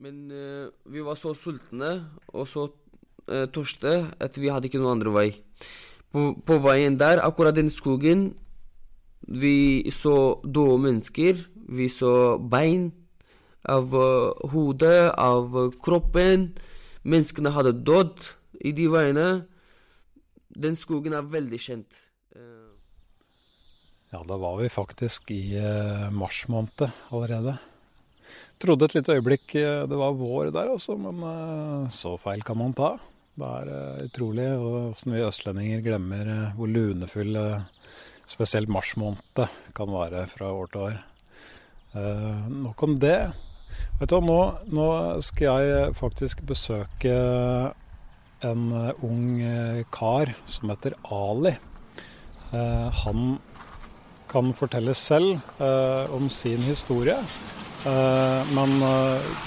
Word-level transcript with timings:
Men 0.00 0.30
uh, 0.32 0.72
vi 0.88 1.02
var 1.04 1.18
så 1.20 1.34
sultne 1.36 1.90
og 2.32 2.46
så 2.48 2.70
uh, 2.70 3.46
tørste 3.52 3.92
at 4.16 4.38
vi 4.40 4.48
hadde 4.48 4.70
ikke 4.70 4.80
noen 4.80 4.96
andre 4.96 5.12
vei. 5.12 5.28
På, 6.10 6.32
på 6.40 6.56
veien 6.64 6.96
der, 6.98 7.20
akkurat 7.22 7.54
den 7.54 7.68
skogen, 7.70 8.30
vi 9.28 9.84
så 9.92 10.40
døde 10.42 10.80
mennesker. 10.86 11.44
Vi 11.70 11.90
så 11.92 12.40
bein 12.40 12.88
av 13.68 13.92
uh, 13.92 14.32
hodet, 14.54 15.12
av 15.20 15.52
kroppen. 15.84 16.48
Menneskene 17.04 17.52
hadde 17.52 17.76
dødd 17.84 18.32
i 18.64 18.72
de 18.76 18.88
veiene. 18.92 19.28
Den 20.50 20.80
skogen 20.80 21.14
er 21.16 21.28
veldig 21.28 21.60
kjent. 21.60 22.06
Ja, 24.10 24.24
da 24.26 24.34
var 24.42 24.56
vi 24.58 24.66
faktisk 24.66 25.30
i 25.30 25.54
mars 26.10 26.40
måned 26.50 26.88
allerede. 27.14 27.54
Trodde 28.60 28.86
et 28.86 28.94
lite 28.98 29.14
øyeblikk 29.16 29.54
det 29.56 29.96
var 29.96 30.16
vår 30.18 30.50
der, 30.52 30.68
altså, 30.74 30.96
men 31.00 31.22
så 31.88 32.16
feil 32.20 32.42
kan 32.44 32.58
man 32.60 32.74
ta. 32.76 32.90
Det 33.40 33.48
er 33.48 34.04
utrolig 34.04 34.48
åssen 34.60 35.14
vi 35.14 35.22
østlendinger 35.24 35.80
glemmer 35.86 36.28
hvor 36.58 36.68
lunefull 36.68 37.38
spesielt 38.28 38.70
mars 38.70 38.92
måned 39.00 39.46
kan 39.74 39.94
være 39.94 40.26
fra 40.30 40.50
år 40.52 40.68
til 40.70 40.84
år. 40.90 40.98
Eh, 41.90 42.48
nok 42.52 42.82
om 42.86 42.94
det. 43.02 43.18
Vet 43.98 44.10
du 44.10 44.16
hva, 44.16 44.22
nå, 44.22 44.40
nå, 44.76 44.88
skal 45.24 45.66
jeg 45.66 45.94
faktisk 45.98 46.44
besøke 46.46 47.14
en 48.46 48.64
ung 49.04 49.40
eh, 49.42 49.82
kar 49.92 50.34
som 50.48 50.70
heter 50.72 50.96
Ali. 51.10 51.56
Eh, 52.54 52.86
han 53.02 53.38
kan 54.30 54.52
fortelle 54.54 54.94
selv 54.94 55.40
eh, 55.58 56.14
om 56.14 56.30
sin 56.30 56.62
historie, 56.68 57.18
eh, 57.18 57.59
men 57.84 58.82
eh, 58.84 59.46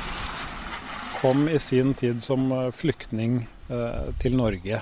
kom 1.19 1.45
i 1.49 1.59
sin 1.61 1.93
tid 1.93 2.21
som 2.23 2.49
flyktning 2.73 3.43
til 4.19 4.35
Norge 4.35 4.81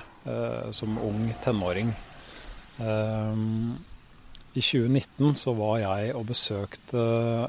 som 0.74 0.96
ung 1.00 1.28
tenåring. 1.44 1.92
I 2.82 4.60
2019 4.60 5.36
så 5.38 5.54
var 5.56 5.78
jeg 5.80 6.10
og 6.18 6.26
besøkte 6.28 7.04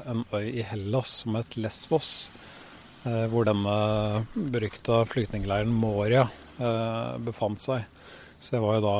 en 0.08 0.22
øy 0.32 0.46
i 0.60 0.62
Hellas 0.64 1.18
som 1.24 1.36
het 1.36 1.58
Lesvos. 1.58 2.30
Eh, 3.04 3.26
hvor 3.28 3.44
denne 3.44 4.24
berykta 4.32 5.02
flyktningleiren 5.04 5.72
Moria 5.76 6.22
eh, 6.56 7.16
befant 7.20 7.60
seg. 7.60 7.84
Så 8.40 8.56
jeg 8.56 8.64
var 8.64 8.78
jo 8.78 8.84
da 8.86 8.94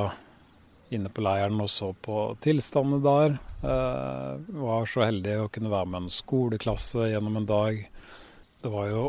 inne 0.93 1.11
på 1.13 1.25
leiren 1.25 1.61
og 1.63 1.71
så 1.73 1.93
på 2.05 2.37
tilstandene 2.45 3.03
der. 3.05 3.37
Eh, 3.65 4.57
var 4.61 4.89
så 4.91 5.07
heldig 5.07 5.37
å 5.43 5.51
kunne 5.53 5.73
være 5.73 5.91
med 5.93 6.05
en 6.05 6.17
skoleklasse 6.17 7.11
gjennom 7.13 7.41
en 7.41 7.49
dag. 7.49 7.85
Det 8.63 8.73
var 8.73 8.91
jo 8.91 9.05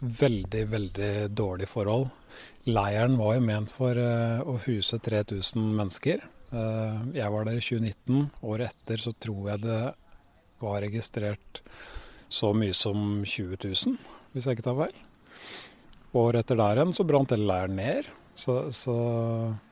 veldig, 0.00 0.64
veldig 0.72 1.14
dårlige 1.36 1.70
forhold. 1.70 2.08
Leiren 2.68 3.18
var 3.20 3.36
jo 3.36 3.44
ment 3.44 3.72
for 3.72 3.96
å 3.96 4.56
huse 4.64 4.98
3000 4.98 5.74
mennesker. 5.76 6.24
Eh, 6.54 6.98
jeg 7.18 7.32
var 7.32 7.46
der 7.46 7.58
i 7.58 7.64
2019. 7.64 8.30
Året 8.46 8.70
etter 8.72 9.00
så 9.02 9.12
tror 9.18 9.50
jeg 9.52 9.64
det 9.64 9.82
var 10.62 10.82
registrert 10.84 11.60
så 12.32 12.52
mye 12.56 12.74
som 12.74 13.22
20 13.26 13.58
000, 13.60 13.98
hvis 14.32 14.46
jeg 14.46 14.56
ikke 14.56 14.66
tar 14.68 14.78
feil. 14.78 14.96
Året 16.14 16.44
etter 16.44 16.60
der 16.60 16.78
igjen 16.78 16.94
så 16.96 17.06
brant 17.06 17.34
hele 17.34 17.48
leiren 17.48 17.76
ned. 17.78 18.10
Så, 18.38 18.58
så, 18.74 18.94
eh, 18.94 19.63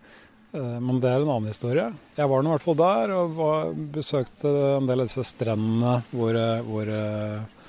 men 0.53 1.01
det 1.01 1.09
er 1.09 1.23
en 1.23 1.31
annen 1.33 1.49
historie. 1.49 1.87
Jeg 2.19 2.29
var 2.29 2.43
nå 2.45 2.51
i 2.51 2.55
hvert 2.57 2.67
fall 2.67 2.79
der 2.81 3.13
og 3.17 3.35
var, 3.39 3.73
besøkte 3.95 4.53
en 4.77 4.89
del 4.91 5.01
av 5.01 5.09
disse 5.09 5.25
strendene 5.25 5.95
hvor, 6.13 6.37
hvor 6.67 6.93
eh, 6.93 7.63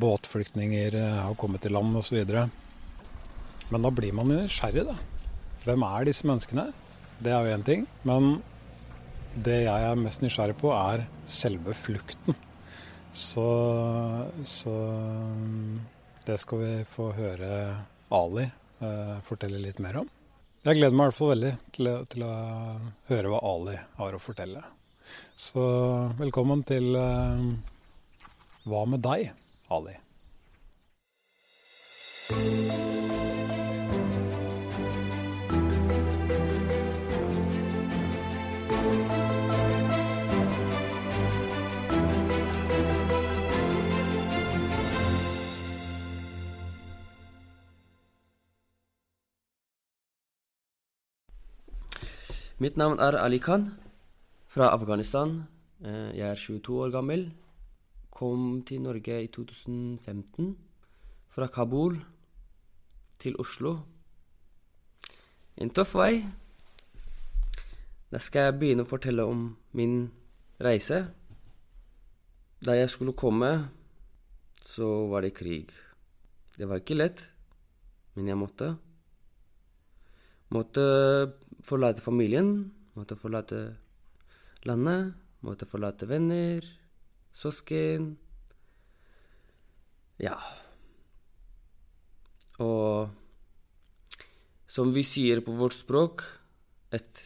båtflyktninger 0.00 0.96
har 1.26 1.36
kommet 1.40 1.64
til 1.66 1.74
land 1.76 1.96
osv. 2.00 2.22
Men 3.70 3.84
da 3.84 3.92
blir 3.94 4.14
man 4.16 4.30
nysgjerrig, 4.32 4.86
da. 4.88 4.96
Hvem 5.66 5.84
er 5.84 6.06
disse 6.08 6.26
menneskene? 6.26 6.70
Det 7.20 7.34
er 7.34 7.44
jo 7.44 7.58
én 7.58 7.66
ting. 7.66 7.84
Men 8.08 8.38
det 9.34 9.64
jeg 9.66 9.88
er 9.90 9.98
mest 10.00 10.24
nysgjerrig 10.24 10.56
på, 10.58 10.72
er 10.74 11.04
selve 11.28 11.74
flukten. 11.76 12.38
Så, 13.10 13.44
så 14.46 14.74
det 16.26 16.38
skal 16.38 16.60
vi 16.62 16.72
få 16.86 17.10
høre 17.16 17.50
Ali 18.14 18.44
eh, 18.46 19.16
fortelle 19.26 19.58
litt 19.62 19.82
mer 19.82 20.02
om. 20.02 20.10
Jeg 20.60 20.76
gleder 20.76 20.92
meg 20.92 21.06
i 21.06 21.08
hvert 21.08 21.16
fall 21.16 21.30
veldig 21.30 21.50
til, 21.72 21.86
til, 22.12 22.24
å 22.26 22.32
høre 23.08 23.30
hva 23.32 23.38
Ali 23.48 23.78
har 23.96 24.12
å 24.16 24.20
fortelle. 24.20 24.60
Så 25.32 25.64
velkommen 26.20 26.60
til 26.68 26.92
uh, 27.00 27.48
Hva 28.68 28.84
med 28.92 29.00
deg, 29.06 29.32
Ali? 29.72 29.96
Mitt 52.60 52.76
navn 52.76 52.98
er 53.00 53.16
Ali 53.16 53.38
Khan 53.40 53.70
fra 54.52 54.66
Afghanistan. 54.74 55.46
Eh, 55.80 56.12
jeg 56.12 56.28
er 56.28 56.36
22 56.36 56.74
år 56.84 56.90
gammel. 56.92 57.22
Kom 58.12 58.60
til 58.68 58.82
Norge 58.84 59.22
i 59.24 59.30
2015 59.32 60.58
fra 61.32 61.46
Kabul 61.46 61.96
til 63.18 63.40
Oslo. 63.40 63.78
En 65.56 65.72
tøff 65.72 65.94
vei. 65.96 66.20
Da 68.12 68.20
skal 68.20 68.50
jeg 68.50 68.58
begynne 68.60 68.84
å 68.84 68.92
fortelle 68.92 69.24
om 69.24 69.56
min 69.72 70.10
reise. 70.60 71.06
Da 72.60 72.76
jeg 72.76 72.92
skulle 72.92 73.16
komme, 73.16 73.70
så 74.60 75.08
var 75.08 75.24
det 75.24 75.32
krig. 75.32 75.72
Det 76.58 76.68
var 76.68 76.84
ikke 76.84 77.00
lett, 77.00 77.24
men 78.14 78.28
jeg 78.28 78.36
måtte. 78.36 78.74
Måtte 80.52 80.84
forlate 81.66 82.02
familien, 82.02 82.70
måtte 82.96 83.16
forlate 83.18 83.60
landet, 84.68 85.14
måtte 85.46 85.68
forlate 85.68 86.08
venner, 86.08 86.64
søsken 87.32 88.16
Ja. 90.20 90.36
Og 92.60 93.08
som 94.68 94.92
vi 94.92 95.02
sier 95.06 95.40
på 95.40 95.54
vårt 95.56 95.74
språk, 95.78 96.26
at 96.92 97.22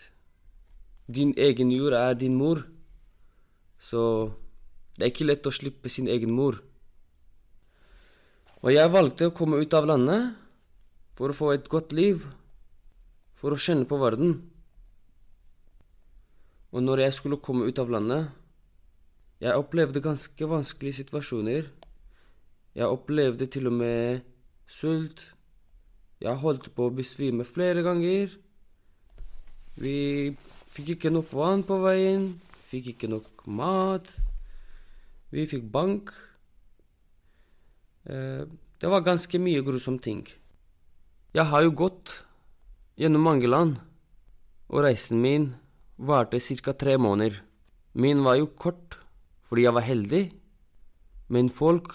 din 1.10 1.34
egen 1.36 1.72
jord 1.74 1.96
er 1.98 2.14
din 2.14 2.36
mor. 2.38 2.62
Så 3.82 4.30
det 4.94 5.02
er 5.02 5.10
ikke 5.10 5.26
lett 5.26 5.48
å 5.48 5.52
slippe 5.52 5.90
sin 5.90 6.06
egen 6.08 6.30
mor. 6.32 6.60
Og 8.62 8.70
jeg 8.72 8.94
valgte 8.94 9.28
å 9.28 9.34
komme 9.36 9.58
ut 9.60 9.74
av 9.76 9.90
landet 9.90 10.38
for 11.18 11.30
å 11.30 11.36
få 11.36 11.50
et 11.52 11.66
godt 11.68 11.92
liv 11.92 12.22
for 13.44 13.52
å 13.52 13.60
kjenne 13.60 13.84
på 13.84 13.98
verden. 14.00 14.38
Og 16.72 16.80
når 16.80 17.02
jeg 17.02 17.16
skulle 17.18 17.42
komme 17.44 17.68
ut 17.68 17.78
av 17.82 17.92
landet 17.92 18.32
Jeg 19.42 19.60
opplevde 19.60 20.00
ganske 20.00 20.46
vanskelige 20.48 21.02
situasjoner. 21.02 21.66
Jeg 22.72 22.88
opplevde 22.88 23.44
til 23.50 23.66
og 23.68 23.74
med 23.76 24.22
sult. 24.64 25.20
Jeg 26.22 26.40
holdt 26.40 26.70
på 26.72 26.86
å 26.86 26.94
besvime 26.94 27.44
flere 27.44 27.82
ganger. 27.84 28.32
Vi 29.76 30.32
fikk 30.72 30.94
ikke 30.94 31.12
nok 31.12 31.34
vann 31.34 31.66
på 31.66 31.76
veien, 31.82 32.30
fikk 32.70 32.94
ikke 32.94 33.10
nok 33.12 33.44
mat. 33.44 34.08
Vi 35.34 35.44
fikk 35.50 35.66
bank. 35.74 36.14
Eh, 38.06 38.46
det 38.80 38.88
var 38.88 39.04
ganske 39.04 39.42
mye 39.42 39.66
grusomme 39.66 40.00
ting. 40.00 40.24
Jeg 41.34 41.50
har 41.52 41.66
jo 41.66 41.74
gått 41.84 42.22
gjennom 42.98 43.26
mange 43.26 43.48
land, 43.50 43.78
og 44.70 44.84
reisen 44.86 45.20
min 45.22 45.52
varte 45.96 46.40
ca. 46.40 46.72
tre 46.72 46.96
måneder. 46.98 47.42
Min 47.94 48.24
var 48.24 48.36
jo 48.36 48.46
kort 48.46 48.98
fordi 49.44 49.66
jeg 49.66 49.74
var 49.74 49.86
heldig, 49.86 50.32
men 51.28 51.48
folk 51.48 51.92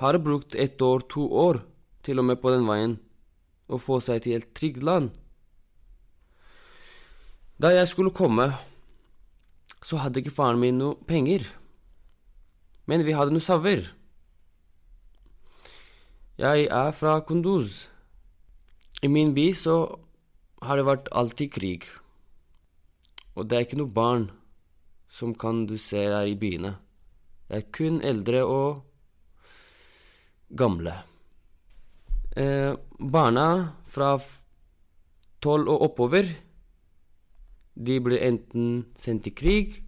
har 0.00 0.18
brukt 0.18 0.54
ett 0.54 0.82
år, 0.82 1.00
to 1.08 1.28
år, 1.30 1.62
til 2.02 2.18
og 2.18 2.24
med 2.24 2.40
på 2.40 2.50
den 2.50 2.66
veien, 2.66 2.98
å 3.68 3.78
få 3.78 4.00
seg 4.00 4.22
til 4.24 4.38
et 4.38 4.54
trygt 4.54 4.82
land. 4.82 5.10
Da 7.58 7.74
jeg 7.74 7.90
skulle 7.90 8.14
komme, 8.14 8.54
så 9.82 9.98
hadde 9.98 10.22
ikke 10.22 10.34
faren 10.34 10.60
min 10.62 10.78
noe 10.78 10.96
penger, 11.06 11.44
men 12.86 13.04
vi 13.04 13.14
hadde 13.14 13.34
noe 13.34 13.44
sauer. 13.44 13.84
Jeg 16.38 16.68
er 16.70 16.92
fra 16.94 17.18
Kunduz. 17.26 17.88
I 19.02 19.10
min 19.10 19.34
by 19.34 19.50
så 19.54 19.76
har 20.62 20.76
det 20.76 20.86
vært 20.88 21.08
alltid 21.12 21.52
krig. 21.54 21.86
Og 23.38 23.46
det 23.46 23.56
er 23.56 23.66
ikke 23.66 23.78
noe 23.80 23.94
barn 23.94 24.28
som 25.08 25.34
kan 25.34 25.66
du 25.66 25.76
se 25.78 26.00
der 26.10 26.26
i 26.28 26.36
byene. 26.38 26.74
Det 27.48 27.56
er 27.56 27.70
kun 27.72 28.00
eldre 28.04 28.44
og 28.44 28.82
gamle. 30.50 31.04
eh, 32.36 32.74
barna 32.98 33.74
fra 33.86 34.18
tolv 35.40 35.68
og 35.68 35.82
oppover, 35.82 36.28
de 37.74 38.00
blir 38.00 38.22
enten 38.22 38.86
sendt 38.98 39.24
til 39.24 39.34
krig, 39.34 39.82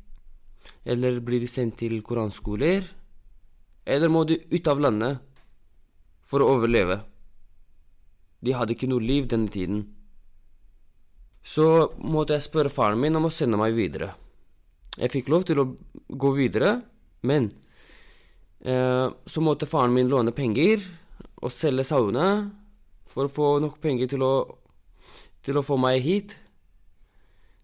eller 0.84 1.20
blir 1.20 1.40
de 1.40 1.46
sendt 1.46 1.78
til 1.78 2.02
koranskoler, 2.02 2.82
eller 3.86 4.08
må 4.08 4.24
de 4.24 4.38
ut 4.50 4.68
av 4.68 4.80
landet 4.80 5.18
for 6.22 6.40
å 6.40 6.56
overleve. 6.56 7.00
De 8.40 8.52
hadde 8.52 8.72
ikke 8.74 8.88
noe 8.90 9.02
liv 9.02 9.26
denne 9.28 9.50
tiden. 9.50 9.84
Så 11.42 11.64
måtte 11.96 12.36
jeg 12.36 12.46
spørre 12.46 12.72
faren 12.72 13.00
min 13.00 13.16
om 13.16 13.26
å 13.28 13.32
sende 13.32 13.58
meg 13.60 13.74
videre. 13.76 14.12
Jeg 14.98 15.12
fikk 15.12 15.30
lov 15.32 15.46
til 15.48 15.62
å 15.62 15.68
gå 16.08 16.32
videre, 16.36 16.80
men 17.24 17.48
eh, 18.60 19.06
så 19.08 19.44
måtte 19.44 19.68
faren 19.70 19.94
min 19.94 20.10
låne 20.10 20.34
penger 20.36 20.82
og 21.40 21.52
selge 21.54 21.86
sauene 21.88 22.50
for 23.10 23.26
å 23.26 23.32
få 23.32 23.48
nok 23.64 23.80
penger 23.82 24.10
til 24.12 24.24
å, 24.26 24.34
til 25.46 25.58
å 25.58 25.64
få 25.64 25.78
meg 25.80 26.02
hit. 26.04 26.36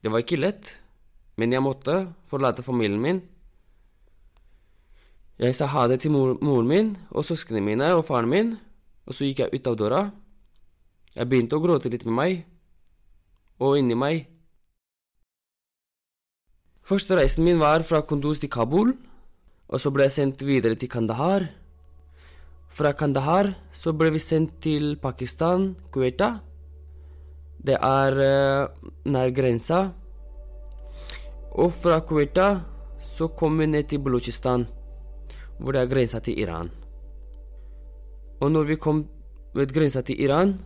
Det 0.00 0.12
var 0.12 0.25
ikke 0.25 0.40
lett, 0.40 0.73
men 1.37 1.52
jeg 1.52 1.64
måtte 1.64 2.06
forlate 2.31 2.64
familien 2.64 3.02
min. 3.02 3.20
Jeg 5.37 5.52
sa 5.52 5.69
ha 5.69 5.84
det 5.90 6.00
til 6.00 6.14
mor, 6.14 6.38
moren 6.40 6.69
min 6.70 6.93
og 7.12 7.26
søsknene 7.28 7.64
mine 7.64 7.90
og 7.93 8.06
faren 8.08 8.31
min, 8.32 8.55
og 9.05 9.12
så 9.12 9.26
gikk 9.28 9.44
jeg 9.44 9.61
ut 9.61 9.69
av 9.69 9.76
døra. 9.76 10.02
Jeg 11.12 11.28
begynte 11.28 11.58
å 11.58 11.64
gråte 11.64 11.93
litt 11.93 12.06
med 12.08 12.17
meg, 12.17 12.38
og 13.58 13.78
inni 13.78 13.96
meg. 13.98 14.26
Første 16.86 17.16
reisen 17.18 17.42
min 17.42 17.58
var 17.58 17.82
fra 17.82 18.02
Kunduz 18.06 18.38
til 18.38 18.50
Kabul, 18.52 18.92
og 19.66 19.80
så 19.82 19.90
ble 19.90 20.06
jeg 20.06 20.14
sendt 20.14 20.44
videre 20.46 20.78
til 20.78 20.90
Kandahar. 20.92 21.48
Fra 22.70 22.92
Kandahar 22.92 23.50
så 23.74 23.94
ble 23.96 24.12
vi 24.14 24.20
sendt 24.22 24.60
til 24.62 24.94
Pakistan, 25.02 25.72
Kuwaita. 25.90 26.36
Det 27.66 27.74
er 27.74 28.18
uh, 28.20 28.90
nær 29.08 29.32
grensa. 29.34 29.80
Og 31.56 31.72
fra 31.72 31.98
Kuwaita 32.06 32.60
så 33.00 33.32
kom 33.34 33.58
vi 33.58 33.66
ned 33.66 33.88
til 33.88 34.04
Balochistan, 34.04 34.68
hvor 35.58 35.72
det 35.72 35.82
er 35.82 35.90
grensa 35.90 36.20
til 36.20 36.38
Iran. 36.38 36.70
Og 38.40 38.52
når 38.52 38.64
vi 38.70 38.76
kom 38.76 39.06
ved 39.56 39.72
grensa 39.72 40.04
til 40.04 40.20
Iran, 40.20 40.58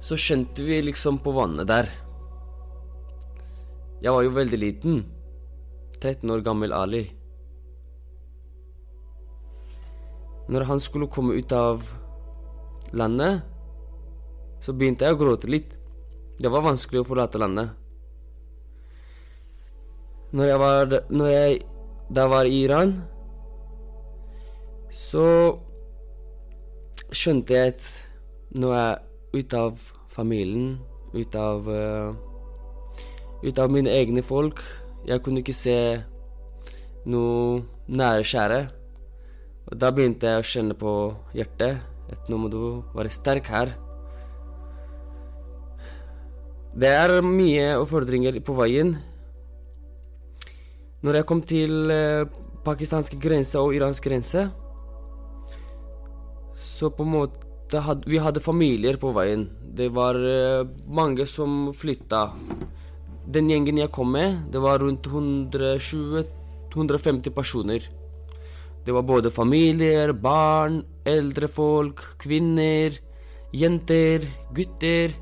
så 0.00 0.18
skjønte 0.18 0.64
vi 0.66 0.80
liksom 0.86 1.18
på 1.22 1.34
vannet 1.34 1.68
der. 1.68 1.90
Jeg 4.02 4.14
var 4.14 4.22
jo 4.22 4.34
veldig 4.36 4.58
liten. 4.60 5.00
13 5.98 6.30
år 6.30 6.44
gammel 6.46 6.72
Ali. 6.72 7.04
Når 10.48 10.64
han 10.70 10.80
skulle 10.80 11.10
komme 11.10 11.34
ut 11.34 11.52
av 11.52 11.82
landet, 12.96 13.42
så 14.62 14.72
begynte 14.72 15.04
jeg 15.04 15.16
å 15.16 15.20
gråte 15.20 15.50
litt. 15.50 15.74
Det 16.38 16.50
var 16.50 16.64
vanskelig 16.64 17.02
å 17.02 17.08
forlate 17.08 17.40
landet. 17.42 17.74
Når 20.30 20.46
jeg 20.52 20.60
var, 20.62 20.96
når 21.10 21.28
jeg 21.32 21.58
da 22.14 22.28
var 22.30 22.46
i 22.46 22.62
Iran, 22.62 22.94
så 24.94 25.26
skjønte 27.10 27.56
jeg 27.56 27.74
at 27.74 27.86
nå 28.60 28.72
er 28.76 29.07
ute 29.34 29.58
av 29.58 29.78
familien, 30.12 30.78
ut 31.14 31.34
av 31.36 31.68
uh, 31.68 32.14
Ut 33.38 33.54
av 33.62 33.70
mine 33.70 33.86
egne 33.94 34.18
folk. 34.26 34.58
Jeg 35.06 35.22
kunne 35.22 35.44
ikke 35.44 35.54
se 35.54 35.76
noe 37.06 37.60
nære 37.86 38.24
kjære. 38.26 38.58
Og 39.70 39.76
da 39.78 39.92
begynte 39.94 40.26
jeg 40.26 40.42
å 40.42 40.48
kjenne 40.48 40.74
på 40.74 40.94
hjertet 41.38 41.78
at 42.10 42.26
nå 42.32 42.40
må 42.42 42.50
du 42.50 42.58
være 42.96 43.12
sterk 43.14 43.46
her. 43.52 43.70
Det 46.74 46.90
er 46.90 47.14
mye 47.22 47.76
utfordringer 47.78 48.40
på 48.42 48.58
veien. 48.58 48.96
Når 51.06 51.20
jeg 51.20 51.28
kom 51.30 51.46
til 51.46 51.94
uh, 51.94 52.26
pakistanske 52.66 53.22
grense 53.22 53.60
og 53.62 53.76
iransk 53.78 54.10
grense, 54.10 54.48
så 56.58 56.90
på 56.90 57.06
en 57.06 57.14
måte 57.14 57.47
had, 57.72 58.04
Vi 58.06 58.18
hadde 58.18 58.40
familier 58.40 58.96
på 58.96 59.12
veien. 59.12 59.48
Det 59.60 59.92
var 59.92 60.14
uh, 60.16 60.66
mange 60.86 61.26
som 61.26 61.74
flytta. 61.76 62.32
Den 63.28 63.50
gjengen 63.50 63.76
jeg 63.76 63.90
kom 63.92 64.12
med, 64.12 64.36
det 64.52 64.60
var 64.64 64.78
rundt 64.80 65.02
120-150 65.04 67.30
personer. 67.36 67.80
Det 68.86 68.92
var 68.96 69.02
både 69.02 69.30
familier, 69.30 70.12
barn, 70.16 70.84
eldre 71.04 71.48
folk, 71.48 72.00
kvinner, 72.22 72.92
jenter, 73.52 74.20
gutter. 74.56 75.12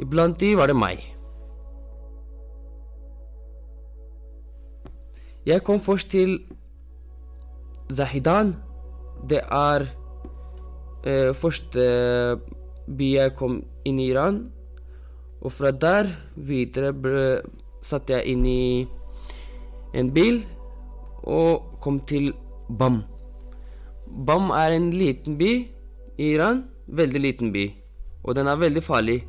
Iblant 0.00 0.40
de 0.40 0.56
var 0.56 0.66
det 0.68 0.76
meg. 0.76 1.16
Jeg 5.48 5.62
kom 5.64 5.80
først 5.80 6.10
til 6.12 6.38
Zahidan. 7.88 8.56
Det 9.28 9.40
er 9.40 9.99
eh, 11.04 11.30
første 11.36 11.84
by 12.90 13.10
jeg 13.14 13.34
kom 13.38 13.60
inn 13.86 14.00
i 14.00 14.10
Iran. 14.10 14.42
Og 15.40 15.52
fra 15.54 15.72
der 15.72 16.10
videre 16.36 16.92
ble, 16.92 17.40
satte 17.82 18.18
jeg 18.18 18.34
inn 18.34 18.44
i 18.44 18.88
en 19.96 20.10
bil 20.14 20.42
og 21.24 21.80
kom 21.82 22.00
til 22.08 22.32
Bam. 22.68 23.02
Bam 24.06 24.50
er 24.54 24.76
en 24.76 24.90
liten 24.94 25.38
by 25.38 25.50
i 26.20 26.32
Iran. 26.34 26.64
Veldig 26.86 27.20
liten 27.22 27.52
by. 27.54 27.64
Og 28.26 28.34
den 28.36 28.50
er 28.50 28.58
veldig 28.58 28.82
farlig. 28.82 29.20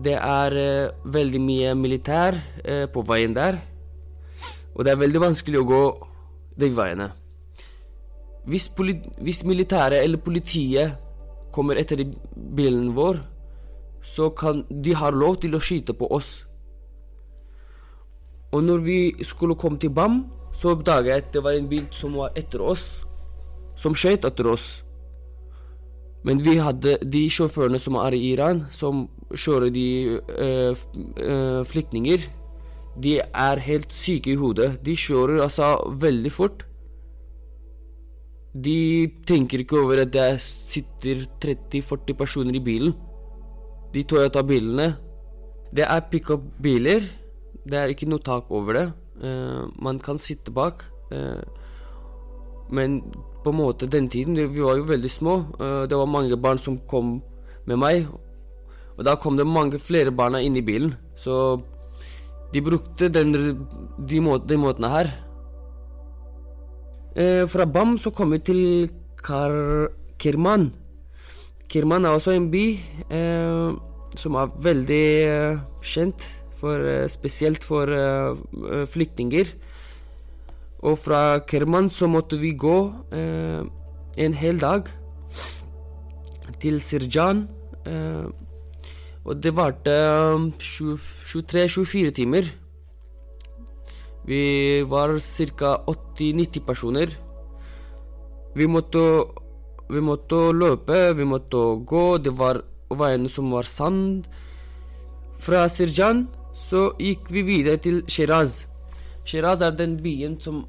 Det 0.00 0.16
er 0.16 0.56
eh, 0.56 0.92
veldig 1.04 1.40
mye 1.42 1.74
militær 1.78 2.38
eh, 2.64 2.86
på 2.90 3.02
veien 3.06 3.34
der. 3.36 3.60
Og 4.74 4.84
det 4.84 4.92
er 4.92 5.02
veldig 5.02 5.22
vanskelig 5.22 5.60
å 5.60 5.68
gå 5.68 5.82
de 6.60 6.70
veiene. 6.74 7.10
Hvis, 8.50 8.66
hvis 9.22 9.44
militæret 9.46 10.02
eller 10.02 10.18
politiet 10.18 10.96
kommer 11.54 11.78
etter 11.78 12.02
bilen 12.56 12.92
vår, 12.96 13.20
så 14.02 14.30
kan 14.30 14.64
de 14.70 14.94
ha 14.96 15.10
lov 15.12 15.40
til 15.42 15.54
å 15.54 15.62
skyte 15.62 15.94
på 15.94 16.08
oss. 16.10 16.40
Og 18.50 18.64
når 18.66 18.82
vi 18.82 18.98
skulle 19.22 19.58
komme 19.58 19.78
til 19.78 19.92
Bam, 19.94 20.24
så 20.56 20.74
oppdaget 20.74 21.10
jeg 21.10 21.22
at 21.22 21.32
det 21.34 21.42
var 21.44 21.54
en 21.54 21.68
bil 21.70 21.86
som 21.94 22.16
var 22.18 22.34
etter 22.38 22.62
oss, 22.62 23.04
som 23.78 23.94
skjøt 23.94 24.26
etter 24.26 24.48
oss. 24.50 24.80
Men 26.26 26.42
vi 26.44 26.58
hadde 26.60 26.98
de 27.06 27.22
sjåførene 27.32 27.78
som 27.80 27.96
er 28.00 28.16
i 28.16 28.24
Iran, 28.32 28.64
som 28.74 29.06
kjører 29.30 29.70
de 29.72 29.86
øh, 30.18 30.74
øh, 31.16 31.62
flyktninger, 31.64 32.26
de 33.00 33.20
er 33.20 33.62
helt 33.64 33.94
syke 33.94 34.34
i 34.34 34.40
hodet. 34.40 34.80
De 34.84 34.96
kjører 34.98 35.44
altså 35.46 35.76
veldig 36.02 36.32
fort. 36.32 36.66
De 38.54 39.06
tenker 39.26 39.62
ikke 39.62 39.78
over 39.78 40.02
at 40.02 40.10
det 40.10 40.40
sitter 40.42 41.22
30-40 41.42 42.16
personer 42.18 42.56
i 42.58 42.62
bilen. 42.64 42.94
De 43.94 44.02
Toyota-bilene. 44.02 44.88
Det 45.74 45.86
er 45.86 46.08
pickup-biler. 46.10 47.06
Det 47.62 47.78
er 47.78 47.92
ikke 47.92 48.08
noe 48.10 48.22
tak 48.22 48.50
over 48.50 48.74
det. 48.74 48.86
Uh, 49.22 49.70
man 49.78 50.00
kan 50.02 50.18
sitte 50.18 50.50
bak. 50.50 50.82
Uh, 51.12 51.42
men 52.70 53.00
på 53.44 53.50
en 53.50 53.56
måte 53.56 53.88
den 53.90 54.06
tiden 54.08 54.36
Vi 54.36 54.62
var 54.62 54.76
jo 54.78 54.86
veldig 54.88 55.10
små. 55.10 55.36
Uh, 55.60 55.86
det 55.86 55.96
var 55.96 56.10
mange 56.10 56.36
barn 56.36 56.58
som 56.58 56.80
kom 56.90 57.20
med 57.66 57.78
meg. 57.78 58.06
Og 58.98 59.06
da 59.06 59.14
kom 59.14 59.36
det 59.38 59.46
mange 59.46 59.78
flere 59.78 60.10
barna 60.10 60.42
inn 60.42 60.56
i 60.58 60.64
bilen. 60.64 60.96
Så 61.14 61.60
de 62.52 62.60
brukte 62.60 63.08
den, 63.08 63.32
de, 63.32 64.20
må, 64.20 64.38
de 64.38 64.58
måtene 64.58 64.90
her. 64.90 65.12
Eh, 67.16 67.46
fra 67.50 67.66
Bam 67.66 67.96
så 67.98 68.12
kom 68.14 68.30
vi 68.30 68.38
til 68.38 68.90
Kar 69.18 69.50
Kirman. 70.18 70.70
Kirman 71.70 72.04
er 72.04 72.14
også 72.14 72.36
en 72.36 72.50
by 72.50 72.66
eh, 73.10 73.72
som 74.18 74.36
er 74.38 74.52
veldig 74.62 75.06
eh, 75.26 75.58
kjent, 75.82 76.26
for, 76.60 76.76
eh, 76.76 77.08
spesielt 77.08 77.64
for 77.64 77.90
eh, 77.90 78.86
flyktninger. 78.86 79.50
Og 80.86 80.98
fra 80.98 81.40
Kirman 81.48 81.90
så 81.90 82.08
måtte 82.08 82.38
vi 82.40 82.52
gå 82.52 82.78
eh, 83.12 83.64
en 84.16 84.34
hel 84.34 84.60
dag 84.60 84.88
til 86.60 86.80
Sirjan. 86.80 87.48
og 89.24 89.42
det 89.42 89.52
varte 89.56 89.92
23-24 90.60 92.10
timer. 92.10 92.44
Vi 94.26 94.82
var 94.82 95.18
ca. 95.18 95.84
80-90 95.86 96.66
personer. 96.66 97.14
Vi 98.54 98.66
måtte, 98.66 99.24
vi 99.90 100.00
måtte 100.00 100.52
løpe, 100.52 101.14
vi 101.14 101.24
måtte 101.24 101.56
gå. 101.86 102.18
Det 102.18 102.34
var 102.36 102.62
veiene 102.90 103.28
som 103.28 103.50
var 103.50 103.68
sand. 103.68 104.26
Fra 105.40 105.64
Sirjan 105.72 106.26
så 106.68 106.90
gikk 107.00 107.30
vi 107.32 107.42
videre 107.42 107.80
til 107.80 108.02
Shiraz. 108.08 108.66
Shiraz 109.24 109.62
er 109.62 109.72
den 109.76 109.96
byen 110.02 110.36
som 110.40 110.64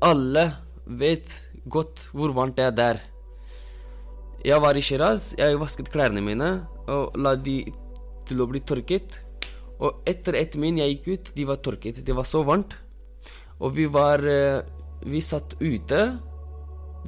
alle 0.00 0.46
vet 0.86 1.28
godt 1.68 2.00
hvor 2.14 2.32
varmt 2.32 2.56
det 2.56 2.70
er 2.70 2.76
der. 2.76 3.00
Jeg 4.44 4.62
var 4.62 4.76
i 4.76 4.82
Shiraz, 4.82 5.34
jeg 5.36 5.58
vasket 5.60 5.90
klærne 5.92 6.22
mine 6.24 6.62
og 6.88 7.16
la 7.20 7.34
de 7.36 7.60
til 8.28 8.40
å 8.40 8.48
bli 8.48 8.62
tørket. 8.64 9.18
Og 9.80 10.04
etter 10.08 10.36
ett 10.36 10.56
min 10.60 10.78
jeg 10.80 10.98
gikk 10.98 11.08
ut, 11.08 11.30
de 11.36 11.46
var 11.48 11.60
tørket. 11.64 12.02
Det 12.04 12.16
var 12.16 12.28
så 12.28 12.42
varmt. 12.44 12.74
Og 13.60 13.74
vi 13.76 13.86
var 13.88 14.24
eh, 14.24 14.60
Vi 15.00 15.20
satt 15.24 15.56
ute. 15.60 16.00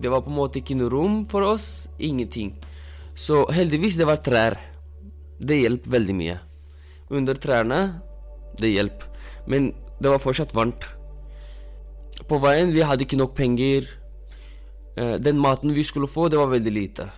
Det 0.00 0.08
var 0.08 0.22
på 0.24 0.30
en 0.32 0.38
måte 0.38 0.62
ikke 0.62 0.78
noe 0.78 0.88
rom 0.88 1.26
for 1.28 1.44
oss. 1.44 1.88
Ingenting. 2.00 2.54
Så 3.14 3.44
heldigvis, 3.52 3.98
det 4.00 4.08
var 4.08 4.22
trær. 4.24 4.56
Det 5.36 5.60
hjelper 5.60 5.92
veldig 5.92 6.16
mye. 6.16 6.38
Under 7.12 7.36
trærne, 7.36 8.00
det 8.56 8.72
hjelper. 8.72 9.10
Men 9.46 9.74
det 10.00 10.08
var 10.08 10.22
fortsatt 10.22 10.54
varmt. 10.56 10.86
På 12.28 12.38
veien, 12.40 12.72
vi 12.72 12.80
hadde 12.80 13.04
ikke 13.04 13.20
nok 13.20 13.34
penger. 13.36 13.84
Eh, 14.96 15.18
den 15.20 15.36
maten 15.40 15.74
vi 15.76 15.84
skulle 15.84 16.08
få, 16.08 16.30
det 16.32 16.40
var 16.40 16.48
veldig 16.48 16.72
lite. 16.72 17.10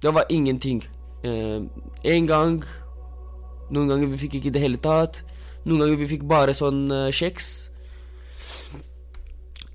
Det 0.00 0.14
var 0.14 0.24
ingenting. 0.32 0.80
Eh, 1.22 1.60
en 2.04 2.26
gang 2.26 2.64
Noen 3.70 3.90
ganger 3.90 4.10
vi 4.12 4.20
fikk 4.20 4.38
ikke 4.38 4.50
i 4.52 4.54
det 4.54 4.62
hele 4.62 4.80
tatt. 4.82 5.22
Noen 5.66 5.82
ganger 5.82 5.98
vi 6.02 6.10
fikk 6.14 6.26
bare 6.28 6.54
sånn 6.54 6.86
uh, 6.92 7.10
kjeks. 7.14 7.48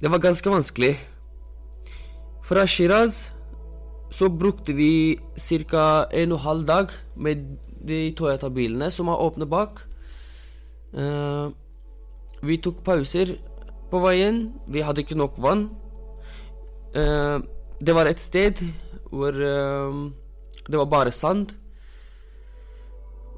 Det 0.02 0.10
var 0.10 0.24
ganske 0.24 0.50
vanskelig. 0.50 0.96
Fra 2.48 2.64
Shiraz 2.68 3.28
så 4.12 4.28
brukte 4.30 4.74
vi 4.76 5.20
ca. 5.70 6.08
en 6.12 6.32
og 6.32 6.40
halv 6.40 6.66
dag 6.68 6.90
med 7.16 7.44
de 7.88 8.12
Toyota-bilene 8.18 8.92
som 8.92 9.08
er 9.08 9.24
åpne 9.24 9.48
bak. 9.48 9.84
Uh, 10.94 11.52
vi 12.44 12.58
tok 12.58 12.84
pauser 12.84 13.38
på 13.92 14.02
veien. 14.04 14.52
Vi 14.68 14.82
hadde 14.82 15.02
ikke 15.04 15.20
nok 15.20 15.38
vann. 15.38 15.70
Uh, 16.96 17.40
det 17.80 17.96
var 17.96 18.10
et 18.10 18.20
sted 18.20 18.60
hvor 19.12 19.32
uh, 19.32 20.12
det 20.68 20.78
var 20.78 20.86
bare 20.86 21.12
sand. 21.12 21.54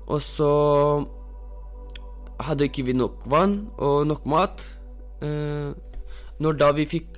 Og 0.07 0.19
så 0.23 0.51
hadde 2.43 2.67
ikke 2.67 2.85
vi 2.87 2.95
nok 2.97 3.23
vann 3.31 3.69
og 3.77 4.07
nok 4.09 4.25
mat. 4.29 4.63
Eh, 5.23 5.71
når 6.43 6.59
da 6.59 6.71
vi 6.75 6.89
fikk 6.89 7.17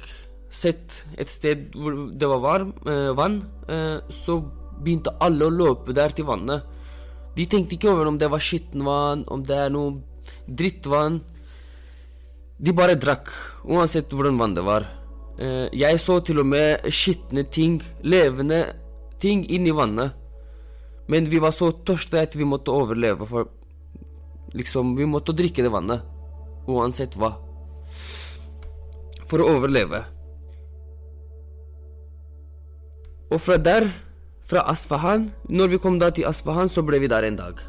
sett 0.55 1.01
et 1.19 1.31
sted 1.31 1.71
hvor 1.75 1.97
det 2.13 2.29
var 2.29 2.43
varm, 2.43 2.73
eh, 2.87 3.11
vann, 3.17 3.41
eh, 3.67 3.99
så 4.09 4.39
begynte 4.81 5.15
alle 5.19 5.47
å 5.47 5.53
løpe 5.53 5.93
der 5.95 6.09
til 6.09 6.25
vannet. 6.25 6.63
De 7.35 7.45
tenkte 7.45 7.75
ikke 7.75 7.91
over 7.91 8.07
om 8.07 8.17
det 8.17 8.29
var 8.31 8.39
skittenvann, 8.39 9.25
om 9.27 9.43
det 9.43 9.57
er 9.65 9.69
noe 9.69 10.01
drittvann. 10.47 11.21
De 12.57 12.71
bare 12.71 12.95
drakk, 12.95 13.31
uansett 13.67 14.09
hvordan 14.09 14.39
vann 14.39 14.55
det 14.55 14.63
var. 14.63 14.87
Eh, 15.37 15.67
jeg 15.75 15.99
så 15.99 16.21
til 16.23 16.39
og 16.39 16.47
med 16.47 16.87
skitne 16.87 17.43
ting, 17.51 17.81
levende 18.03 18.61
ting, 19.19 19.43
inni 19.51 19.71
vannet. 19.75 20.15
Men 21.07 21.29
vi 21.29 21.39
var 21.41 21.53
så 21.53 21.69
tørste 21.85 22.21
at 22.21 22.35
vi 22.37 22.47
måtte 22.47 22.73
overleve, 22.73 23.27
for 23.29 23.51
liksom 24.55 24.95
Vi 24.97 25.05
måtte 25.05 25.35
drikke 25.35 25.63
det 25.63 25.71
vannet. 25.71 26.01
Uansett 26.67 27.15
hva. 27.19 27.35
For 29.29 29.41
å 29.41 29.49
overleve. 29.57 30.01
Og 33.33 33.41
fra 33.41 33.57
der, 33.57 33.87
fra 34.45 34.61
Asfahan 34.69 35.31
Når 35.49 35.71
vi 35.73 35.79
kom 35.81 35.97
da 35.99 36.11
til 36.13 36.27
Asfahan, 36.29 36.69
så 36.69 36.85
ble 36.85 37.01
vi 37.01 37.09
der 37.11 37.25
en 37.25 37.39
dag. 37.39 37.61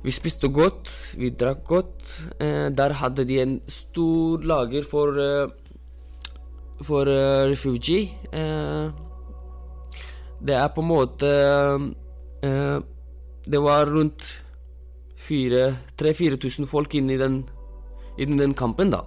Vi 0.00 0.12
spiste 0.14 0.48
godt, 0.48 0.88
vi 1.20 1.28
drakk 1.28 1.66
godt. 1.68 2.14
Eh, 2.40 2.70
der 2.72 2.94
hadde 2.96 3.26
de 3.28 3.40
en 3.42 3.58
stor 3.68 4.40
lager 4.40 4.86
for 4.88 5.18
eh, 5.20 5.50
For 6.80 7.04
eh, 7.04 7.50
refugee. 7.50 8.08
Eh, 8.32 9.09
det 10.40 10.56
er 10.56 10.68
på 10.72 10.80
en 10.80 10.88
måte 10.88 11.30
eh, 12.42 12.78
Det 13.46 13.60
var 13.60 13.90
rundt 13.90 14.24
3000-4000 15.20 16.66
folk 16.66 16.94
inne 16.94 17.14
i 17.14 17.18
den, 17.20 17.42
inn 18.18 18.38
den 18.40 18.54
kampen, 18.56 18.90
da. 18.90 19.04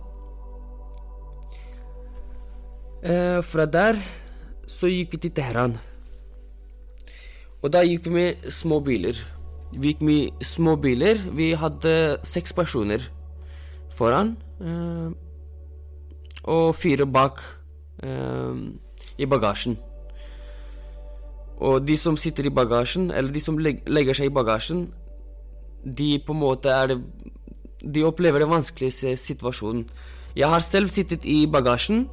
Eh, 3.03 3.41
fra 3.43 3.65
der 3.65 3.97
så 4.69 4.87
gikk 4.87 5.15
vi 5.15 5.17
til 5.25 5.33
Teheran. 5.35 5.73
Og 7.63 7.71
da 7.73 7.81
gikk 7.83 8.05
vi 8.07 8.13
med 8.13 8.45
små 8.51 8.79
biler. 8.79 9.17
Vi 9.73 9.91
gikk 9.91 10.01
med 10.05 10.45
små 10.45 10.75
biler. 10.75 11.19
Vi 11.33 11.53
hadde 11.57 12.19
seks 12.23 12.53
personer 12.53 13.03
foran. 13.97 14.37
Eh, 14.61 15.09
og 16.43 16.75
fire 16.75 17.07
bak 17.07 17.41
eh, 18.03 18.55
i 19.17 19.25
bagasjen. 19.25 19.77
Og 21.63 21.85
de 21.87 21.95
som 21.99 22.17
sitter 22.19 22.49
i 22.49 22.53
bagasjen, 22.53 23.07
eller 23.11 23.31
de 23.31 23.41
som 23.41 23.59
legger 23.59 24.17
seg 24.17 24.29
i 24.29 24.35
bagasjen, 24.35 24.87
de 25.83 26.17
på 26.23 26.35
en 26.35 26.39
måte 26.39 26.71
er 26.71 26.97
De 27.83 28.03
opplever 28.07 28.39
den 28.39 28.47
vanskeligste 28.47 29.17
situasjonen. 29.19 29.81
Jeg 30.39 30.47
har 30.47 30.63
selv 30.63 30.87
sittet 30.87 31.25
i 31.27 31.43
bagasjen, 31.51 32.05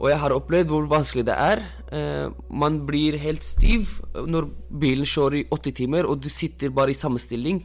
og 0.00 0.08
jeg 0.10 0.18
har 0.18 0.34
opplevd 0.34 0.72
hvor 0.72 0.88
vanskelig 0.90 1.22
det 1.28 1.36
er. 1.38 1.62
Eh, 1.94 2.26
man 2.50 2.80
blir 2.88 3.14
helt 3.22 3.44
stiv 3.46 4.00
når 4.18 4.48
bilen 4.82 5.06
kjører 5.06 5.36
i 5.38 5.46
åtte 5.54 5.70
timer, 5.70 6.08
og 6.10 6.18
du 6.24 6.28
sitter 6.28 6.74
bare 6.74 6.90
i 6.90 6.98
samme 6.98 7.22
stilling. 7.22 7.62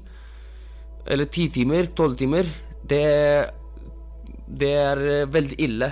Eller 1.08 1.26
ti 1.26 1.48
timer, 1.50 1.90
tolv 1.98 2.14
timer. 2.20 2.46
Det, 2.86 3.02
det 4.62 4.74
er 4.78 5.02
veldig 5.34 5.58
ille. 5.66 5.90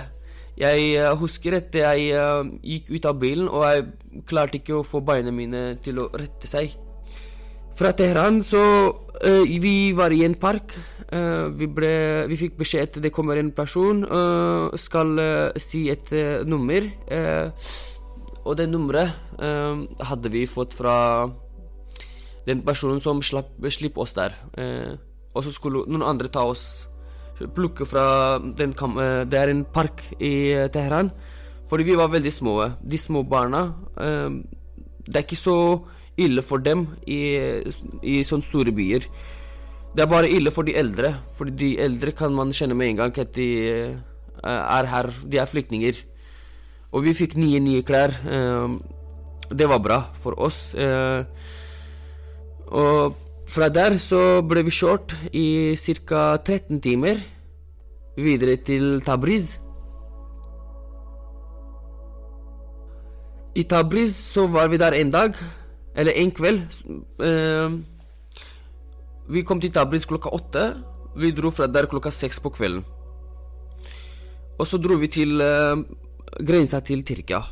Jeg 0.56 0.96
husker 1.20 1.58
at 1.58 1.74
jeg 1.76 2.16
uh, 2.16 2.46
gikk 2.64 2.94
ut 2.94 3.06
av 3.08 3.18
bilen, 3.20 3.48
og 3.52 3.66
jeg 3.68 4.22
klarte 4.28 4.56
ikke 4.56 4.78
å 4.78 4.86
få 4.86 5.02
beina 5.04 5.32
mine 5.34 5.74
til 5.84 6.00
å 6.00 6.08
rette 6.16 6.48
seg. 6.48 6.72
Fra 7.76 7.92
Teheran 7.92 8.40
så 8.40 8.62
uh, 8.88 9.44
Vi 9.44 9.92
var 9.92 10.14
i 10.16 10.22
en 10.24 10.36
park. 10.40 10.72
Uh, 11.12 11.52
vi, 11.54 11.68
vi 12.32 12.38
fikk 12.40 12.56
beskjed 12.58 12.88
at 12.88 13.02
det 13.04 13.12
kommer 13.14 13.36
en 13.36 13.52
person 13.54 14.00
uh, 14.08 14.72
skal 14.80 15.20
si 15.60 15.86
et 15.92 16.08
nummer. 16.48 16.88
og 18.46 18.56
det 18.56 18.68
nummeret 18.70 19.10
hadde 20.06 20.30
vi 20.30 20.46
fått 20.46 20.74
fra 20.74 21.28
den 22.46 22.62
personen 22.62 23.00
som 23.02 23.20
slapp, 23.22 23.50
slapp 23.68 23.98
oss 23.98 24.12
der. 24.14 24.36
og 25.34 25.44
så 25.44 25.50
skulle 25.50 25.82
noen 25.90 26.06
andre 26.06 26.28
ta 26.28 26.44
oss 26.46 26.86
plukke 27.54 27.86
fra 27.88 28.38
kam 28.78 28.96
Det 29.28 29.38
er 29.38 29.52
en 29.52 29.64
park 29.64 30.02
i 30.20 30.68
Teheran. 30.72 31.10
Fordi 31.68 31.84
vi 31.84 31.96
var 31.98 32.12
veldig 32.12 32.32
små. 32.32 32.56
De 32.80 32.98
små 32.98 33.22
barna 33.22 33.74
um, 33.96 34.44
Det 35.06 35.16
er 35.16 35.24
ikke 35.24 35.36
så 35.36 35.58
ille 36.16 36.42
for 36.42 36.58
dem 36.58 36.86
i, 37.06 37.36
i 38.02 38.22
sånne 38.24 38.46
store 38.46 38.72
byer. 38.72 39.04
Det 39.96 40.04
er 40.04 40.08
bare 40.08 40.30
ille 40.32 40.50
for 40.50 40.64
de 40.64 40.76
eldre. 40.76 41.12
Fordi 41.36 41.52
de 41.56 41.70
eldre 41.82 42.12
kan 42.16 42.32
man 42.32 42.54
kjenne 42.56 42.74
med 42.74 42.94
en 42.94 43.02
gang 43.02 43.18
at 43.18 43.34
de 43.36 43.50
er 44.42 44.88
her. 44.92 45.10
De 45.26 45.38
er 45.38 45.50
flyktninger. 45.50 46.00
Og 46.92 47.04
vi 47.04 47.12
fikk 47.18 47.36
nye, 47.36 47.60
nye 47.60 47.84
klær. 47.84 48.14
Det 49.52 49.68
var 49.68 49.84
bra 49.84 50.00
for 50.22 50.38
oss. 50.40 50.72
Og 52.66 53.25
fra 53.46 53.68
der 53.70 53.96
så 54.02 54.42
ble 54.46 54.64
vi 54.66 54.74
kjørt 54.74 55.14
i 55.32 55.74
ca. 55.78 56.36
13 56.42 56.80
timer 56.82 57.20
videre 58.16 58.56
til 58.56 59.00
Tabriz. 59.06 59.56
I 63.56 63.64
Tabriz 63.64 64.16
så 64.34 64.46
var 64.52 64.68
vi 64.68 64.80
der 64.80 64.92
en 64.98 65.10
dag, 65.10 65.36
eller 65.96 66.12
en 66.12 66.30
kveld. 66.30 66.60
Uh, 67.22 67.80
vi 69.32 69.42
kom 69.42 69.60
til 69.60 69.72
Tabriz 69.72 70.04
klokka 70.06 70.30
åtte. 70.34 70.66
Vi 71.16 71.32
dro 71.32 71.50
fra 71.50 71.66
der 71.66 71.88
klokka 71.88 72.10
seks 72.12 72.40
på 72.40 72.52
kvelden. 72.52 72.84
Og 74.58 74.66
så 74.66 74.78
dro 74.80 74.96
vi 75.00 75.08
til 75.12 75.40
eh, 75.40 75.80
grensa 76.48 76.80
til 76.80 77.02
Tyrkia. 77.04 77.42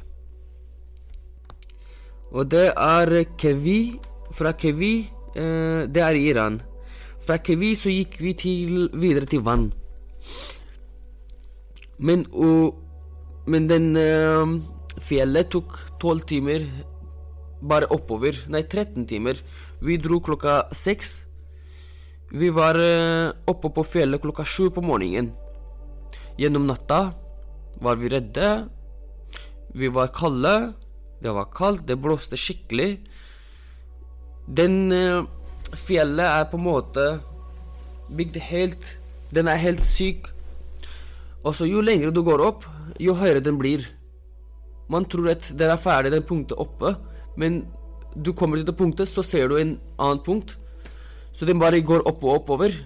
Og 2.32 2.48
det 2.50 2.70
er 2.72 3.24
Kevi. 3.40 3.96
Fra 4.34 4.52
Kevi 4.52 5.08
uh, 5.36 5.84
Det 5.90 6.02
er 6.02 6.18
i 6.18 6.28
Iran. 6.30 6.60
Fra 7.24 7.38
Kevi 7.40 7.74
så 7.78 7.92
gikk 7.92 8.18
vi 8.20 8.34
til, 8.36 8.88
videre 8.92 9.26
til 9.26 9.40
vann. 9.44 9.70
Men, 11.98 12.26
og, 12.32 12.74
men 13.48 13.68
den 13.70 13.94
Fjellet 15.04 15.50
tok 15.50 15.74
tolv 16.00 16.22
timer 16.28 16.64
bare 17.64 17.88
oppover. 17.92 18.36
Nei, 18.52 18.62
13 18.62 19.06
timer. 19.10 19.40
Vi 19.82 19.96
dro 19.98 20.20
klokka 20.22 20.68
seks. 20.74 21.24
Vi 22.34 22.50
var 22.54 22.78
uh, 22.78 23.32
oppe 23.50 23.70
på 23.74 23.84
fjellet 23.86 24.22
klokka 24.22 24.46
sju 24.46 24.68
på 24.74 24.84
morgenen. 24.84 25.32
Gjennom 26.38 26.66
natta 26.66 27.14
var 27.82 27.98
vi 28.00 28.10
redde. 28.12 28.48
Vi 29.74 29.90
var 29.90 30.12
kalde. 30.14 30.74
Det 31.22 31.32
var 31.32 31.50
kaldt, 31.54 31.86
det 31.88 31.98
blåste 32.00 32.38
skikkelig. 32.38 32.98
Den 34.46 34.92
uh, 34.92 35.24
fjellet 35.86 36.24
er 36.26 36.48
på 36.50 36.60
en 36.60 36.66
måte 36.66 37.04
bygd 38.14 38.36
helt 38.50 38.90
Den 39.34 39.48
er 39.48 39.58
helt 39.58 39.84
syk. 39.88 40.28
Og 41.44 41.56
så 41.56 41.66
jo 41.68 41.82
lengre 41.84 42.12
du 42.14 42.22
går 42.24 42.40
opp, 42.44 42.66
jo 43.00 43.16
høyere 43.18 43.42
den 43.42 43.58
blir. 43.58 43.88
Man 44.88 45.08
tror 45.08 45.32
at 45.32 45.48
den 45.58 45.72
er 45.72 45.80
ferdig 45.80 46.12
den 46.12 46.24
punktet 46.24 46.60
oppe, 46.60 46.94
men 47.40 47.64
du 48.14 48.32
kommer 48.32 48.60
til 48.60 48.66
det 48.68 48.76
punktet, 48.78 49.10
så 49.10 49.24
ser 49.26 49.48
du 49.48 49.56
en 49.58 49.74
annen 49.98 50.22
punkt. 50.24 50.54
Så 51.34 51.44
den 51.48 51.58
bare 51.58 51.82
går 51.82 52.06
opp 52.06 52.22
og 52.22 52.38
oppover. 52.38 52.76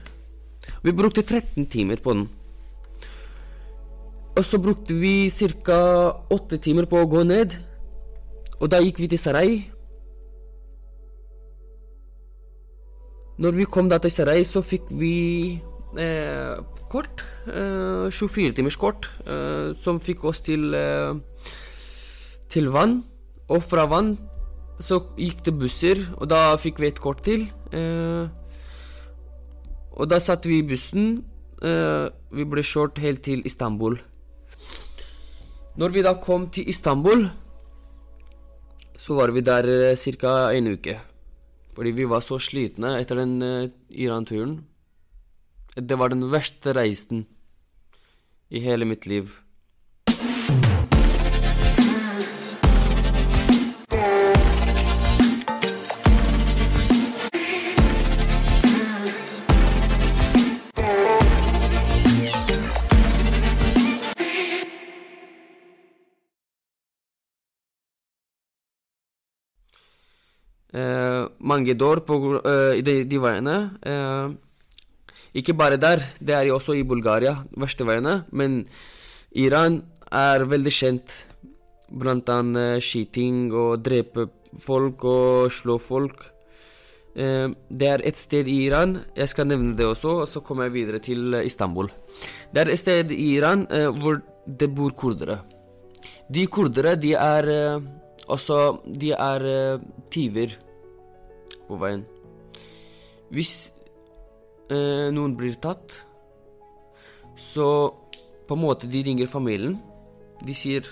Vi 0.82 0.92
brukte 0.92 1.22
13 1.22 1.66
timer 1.66 2.00
på 2.00 2.14
den. 2.16 2.28
Og 4.36 4.44
så 4.44 4.58
brukte 4.58 4.94
vi 4.94 5.30
ca. 5.30 5.80
8 6.30 6.58
timer 6.62 6.86
på 6.86 7.00
å 7.02 7.10
gå 7.10 7.24
ned. 7.26 7.58
Og 8.58 8.70
da 8.70 8.80
gikk 8.80 9.02
vi 9.02 9.10
til 9.12 9.20
Sarai. 9.20 9.50
Når 13.38 13.54
vi 13.54 13.68
kom 13.70 13.88
da 13.90 14.00
til 14.02 14.10
Sarai, 14.10 14.42
så 14.44 14.62
fikk 14.66 14.88
vi 14.90 15.60
eh, 15.98 16.56
kort. 16.90 17.22
Eh, 17.46 18.08
24 18.10 18.56
timers 18.56 18.76
kort, 18.76 19.06
eh, 19.26 19.74
som 19.78 20.00
fikk 20.02 20.24
oss 20.26 20.42
til 20.42 20.74
eh, 20.74 21.14
til 22.50 22.70
vann. 22.74 23.02
Og 23.48 23.62
fra 23.64 23.86
vann 23.88 24.16
så 24.82 25.00
gikk 25.18 25.42
det 25.46 25.56
busser, 25.58 26.02
og 26.18 26.28
da 26.30 26.56
fikk 26.60 26.82
vi 26.82 26.90
et 26.90 27.00
kort 27.02 27.22
til. 27.26 27.48
Eh, 27.72 28.28
og 29.98 30.10
da 30.10 30.20
satt 30.22 30.46
vi 30.46 30.60
i 30.60 30.66
bussen. 30.66 31.24
Eh, 31.62 32.06
vi 32.34 32.46
ble 32.46 32.62
kjørt 32.62 33.00
helt 33.02 33.24
til 33.26 33.42
Istanbul. 33.46 33.98
Når 35.78 35.94
vi 35.94 36.02
da 36.02 36.14
kom 36.18 36.48
til 36.50 36.68
Istanbul, 36.70 37.28
så 38.98 39.14
var 39.14 39.30
vi 39.34 39.42
der 39.46 39.66
eh, 39.92 39.96
ca. 40.18 40.50
en 40.54 40.74
uke. 40.74 40.98
Fordi 41.78 41.92
vi 41.94 42.08
var 42.10 42.24
så 42.26 42.40
slitne 42.42 42.96
etter 42.98 43.20
den 43.20 43.36
uh, 43.38 43.70
Iran-turen. 43.94 44.64
Det 45.78 45.94
var 45.94 46.10
den 46.10 46.24
verste 46.32 46.72
reisen 46.74 47.22
i 48.50 48.58
hele 48.64 48.88
mitt 48.88 49.06
liv. 49.06 49.30
Mange 70.72 71.74
dår 71.74 72.02
på 72.04 72.16
eh, 72.42 72.78
i 72.78 72.82
de, 72.84 73.04
de 73.08 73.18
veiene. 73.22 73.56
Eh, 73.80 74.34
ikke 75.38 75.54
bare 75.56 75.78
der, 75.80 76.02
det 76.20 76.34
er 76.34 76.50
også 76.52 76.76
i 76.76 76.84
Bulgaria, 76.84 77.38
verste 77.56 77.86
veiene. 77.88 78.22
Men 78.32 78.62
Iran 79.32 79.82
er 80.12 80.44
veldig 80.48 80.72
kjent 80.72 81.14
blant 81.88 82.28
annet 82.28 82.84
skyting 82.84 83.48
og 83.56 83.80
drepe 83.84 84.28
folk 84.60 85.04
og 85.08 85.52
slå 85.52 85.78
folk. 85.80 86.26
Eh, 87.18 87.48
det 87.70 87.88
er 87.88 88.04
et 88.06 88.18
sted 88.18 88.48
i 88.48 88.64
Iran, 88.68 88.98
jeg 89.16 89.28
skal 89.32 89.48
nevne 89.50 89.76
det 89.76 89.86
også, 89.86 90.20
og 90.22 90.28
så 90.28 90.42
kommer 90.44 90.68
jeg 90.68 90.76
videre 90.76 91.00
til 91.02 91.34
eh, 91.34 91.46
Istanbul. 91.48 91.88
Det 92.52 92.62
er 92.62 92.72
et 92.72 92.80
sted 92.80 93.10
i 93.10 93.32
Iran 93.36 93.66
eh, 93.70 93.88
hvor 93.88 94.20
det 94.46 94.68
bor 94.74 94.92
kurdere. 94.96 95.40
De 96.32 96.46
kurdere, 96.46 96.94
de 97.00 97.14
er 97.16 97.46
eh, 98.28 98.32
også 98.32 98.80
De 98.84 99.12
er 99.12 99.40
uh, 99.76 99.80
tyver 100.10 100.56
på 101.68 101.76
veien. 101.76 102.04
Hvis 103.32 103.72
uh, 104.72 105.08
noen 105.12 105.36
blir 105.36 105.56
tatt, 105.60 106.00
så 107.36 107.92
på 108.48 108.56
en 108.56 108.64
måte 108.64 108.88
de 108.88 109.02
ringer 109.04 109.26
familien. 109.26 109.78
De 110.44 110.54
sier 110.54 110.84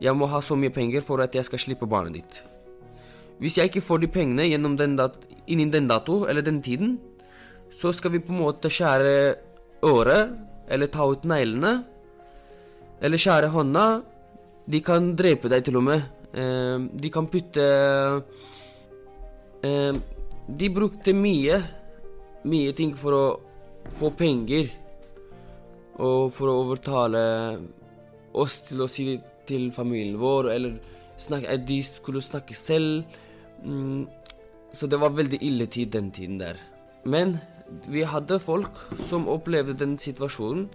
'Jeg 0.00 0.12
må 0.16 0.26
ha 0.26 0.40
så 0.40 0.56
mye 0.56 0.70
penger 0.70 1.00
for 1.00 1.20
at 1.20 1.34
jeg 1.34 1.44
skal 1.44 1.58
slippe 1.58 1.86
barnet 1.88 2.12
ditt'. 2.20 2.42
Hvis 3.40 3.56
jeg 3.56 3.68
ikke 3.68 3.80
får 3.80 3.98
de 4.00 4.08
pengene 4.08 4.42
den 4.76 5.00
innen 5.46 5.70
den 5.70 5.88
dato 5.88 6.26
eller 6.26 6.42
den 6.42 6.62
tiden, 6.62 6.98
så 7.70 7.92
skal 7.92 8.12
vi 8.12 8.18
på 8.18 8.32
en 8.32 8.40
måte 8.40 8.70
skjære 8.70 9.36
øret, 9.84 10.36
eller 10.68 10.86
ta 10.86 11.04
ut 11.04 11.24
neglene, 11.24 11.84
eller 13.00 13.16
skjære 13.16 13.52
hånda. 13.52 14.02
De 14.66 14.80
kan 14.80 15.14
drepe 15.16 15.48
deg 15.48 15.64
til 15.64 15.76
og 15.76 15.84
med. 15.84 16.02
Eh, 16.36 16.78
de 16.92 17.10
kan 17.12 17.28
putte 17.32 17.64
eh, 19.64 19.94
De 20.46 20.68
brukte 20.68 21.14
mye, 21.16 21.56
mye 22.44 22.74
ting 22.76 22.92
for 22.98 23.16
å 23.16 23.24
få 23.96 24.12
penger. 24.18 24.68
Og 25.96 26.28
for 26.36 26.52
å 26.52 26.58
overtale 26.60 27.22
oss 28.36 28.60
til 28.68 28.84
å 28.84 28.90
si 28.90 29.14
til 29.48 29.70
familien 29.72 30.18
vår, 30.20 30.50
eller 30.52 30.76
snakke, 31.18 31.50
at 31.54 31.64
de 31.66 31.80
skulle 31.86 32.22
snakke 32.22 32.54
selv. 32.54 33.06
Mm, 33.64 34.04
så 34.76 34.88
det 34.90 35.00
var 35.00 35.16
veldig 35.16 35.40
ille 35.40 35.66
tid 35.72 35.94
den 35.94 36.10
tiden 36.12 36.38
der. 36.42 36.60
Men 37.08 37.38
vi 37.88 38.04
hadde 38.06 38.38
folk 38.42 38.76
som 39.02 39.28
opplevde 39.30 39.78
den 39.78 39.96
situasjonen, 39.98 40.68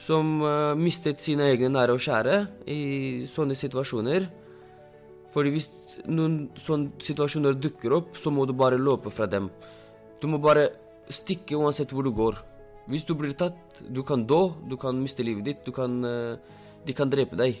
som 0.00 0.40
eh, 0.42 0.72
mistet 0.78 1.20
sine 1.22 1.46
egne 1.52 1.70
nære 1.70 1.94
og 1.94 2.02
kjære 2.02 2.38
i 2.72 2.80
sånne 3.30 3.54
situasjoner. 3.58 4.26
Fordi 5.34 5.50
hvis 5.50 5.68
noen 6.06 6.48
sånne 6.62 7.02
situasjoner 7.02 7.56
dukker 7.58 7.96
opp, 7.96 8.18
så 8.18 8.30
må 8.30 8.46
du 8.46 8.54
bare 8.56 8.78
løpe 8.78 9.10
fra 9.10 9.26
dem. 9.30 9.48
Du 10.22 10.28
må 10.30 10.38
bare 10.42 10.68
stikke 11.10 11.58
uansett 11.58 11.90
hvor 11.92 12.06
du 12.06 12.12
går. 12.14 12.38
Hvis 12.90 13.06
du 13.08 13.14
blir 13.18 13.34
tatt, 13.36 13.58
du 13.80 14.02
kan 14.06 14.22
dø, 14.28 14.52
du 14.68 14.76
kan 14.80 15.00
miste 15.00 15.24
livet 15.26 15.46
ditt, 15.48 15.72
kan 15.74 16.04
eh, 16.04 16.36
De 16.84 16.92
kan 16.92 17.08
drepe 17.08 17.36
deg. 17.36 17.56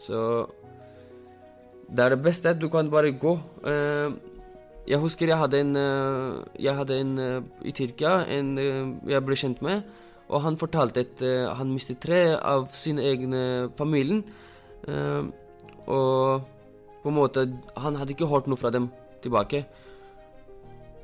Så 0.00 0.48
det 1.88 2.04
er 2.04 2.14
det 2.14 2.22
beste 2.24 2.48
at 2.50 2.60
du 2.60 2.68
kan 2.72 2.88
bare 2.90 3.12
gå. 3.12 3.34
Eh, 3.68 4.10
jeg 4.88 4.98
husker 5.02 5.28
jeg 5.28 5.36
hadde 5.36 5.60
en 5.60 5.76
eh, 5.76 6.42
Jeg 6.64 6.74
hadde 6.74 7.00
en 7.00 7.14
i 7.62 7.72
Tyrkia, 7.76 8.24
en 8.24 8.56
jeg 9.06 9.24
ble 9.24 9.36
kjent 9.36 9.60
med, 9.62 9.84
og 10.28 10.42
han 10.42 10.56
fortalte 10.56 11.04
at 11.04 11.22
han 11.60 11.72
mistet 11.72 12.00
tre 12.00 12.34
av 12.36 12.70
sine 12.72 13.04
egne 13.04 13.42
familien. 13.76 14.24
Eh, 14.88 15.28
og 15.88 16.57
på 17.02 17.10
en 17.10 17.18
måte 17.18 17.46
Han 17.76 17.96
hadde 17.96 18.14
ikke 18.14 18.28
hørt 18.30 18.48
noe 18.50 18.58
fra 18.58 18.72
dem 18.74 18.90
tilbake. 19.22 19.64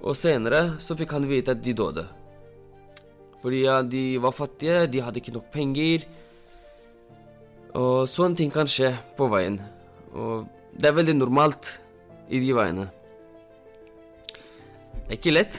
Og 0.04 0.16
senere 0.18 0.76
så 0.83 0.96
fikk 0.98 1.14
han 1.16 1.28
vite 1.28 1.54
at 1.54 1.62
de 1.64 1.74
døde. 1.76 2.04
Fordi 3.40 3.64
ja, 3.64 3.83
de 3.83 4.16
var 4.20 4.33
fattige, 4.33 4.87
de 4.88 5.02
hadde 5.04 5.20
ikke 5.20 5.35
nok 5.37 5.50
penger. 5.52 6.04
Og 7.76 8.09
sånne 8.09 8.38
ting 8.38 8.52
kan 8.52 8.68
skje 8.70 8.92
på 9.18 9.28
veien. 9.33 9.59
Og 10.14 10.46
det 10.76 10.90
er 10.90 10.96
veldig 10.96 11.16
normalt 11.18 11.74
i 12.33 12.40
de 12.40 12.52
veiene. 12.57 12.87
Det 15.04 15.11
er 15.11 15.18
ikke 15.18 15.35
lett. 15.35 15.59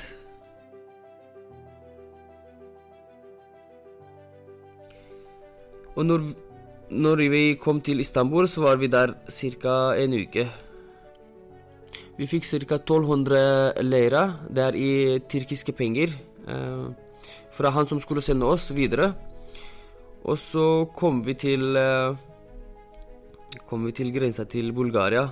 Og 5.96 6.04
når, 6.04 6.26
når 6.90 7.24
vi 7.30 7.44
kom 7.62 7.82
til 7.82 8.00
Istanbul, 8.00 8.48
så 8.48 8.62
var 8.62 8.78
vi 8.78 8.88
der 8.88 9.14
ca. 9.30 9.96
en 9.98 10.14
uke. 10.14 10.48
Vi 12.18 12.28
fikk 12.28 12.46
ca. 12.46 12.76
1200 12.76 13.82
leira. 13.82 14.40
Det 14.50 14.64
er 14.64 14.76
i 14.76 15.20
tyrkiske 15.20 15.72
penger. 15.72 16.14
Eh, 16.48 16.86
fra 17.52 17.70
han 17.70 17.88
som 17.88 18.00
skulle 18.00 18.22
sende 18.22 18.46
oss 18.46 18.72
videre. 18.72 19.14
Og 20.24 20.38
så 20.38 20.86
kom 20.96 21.24
vi 21.26 21.34
til 21.34 21.76
eh, 21.76 22.16
Kom 23.66 23.86
vi 23.86 23.92
til 23.96 24.12
grensa 24.12 24.44
til 24.44 24.74
Bulgaria. 24.74 25.30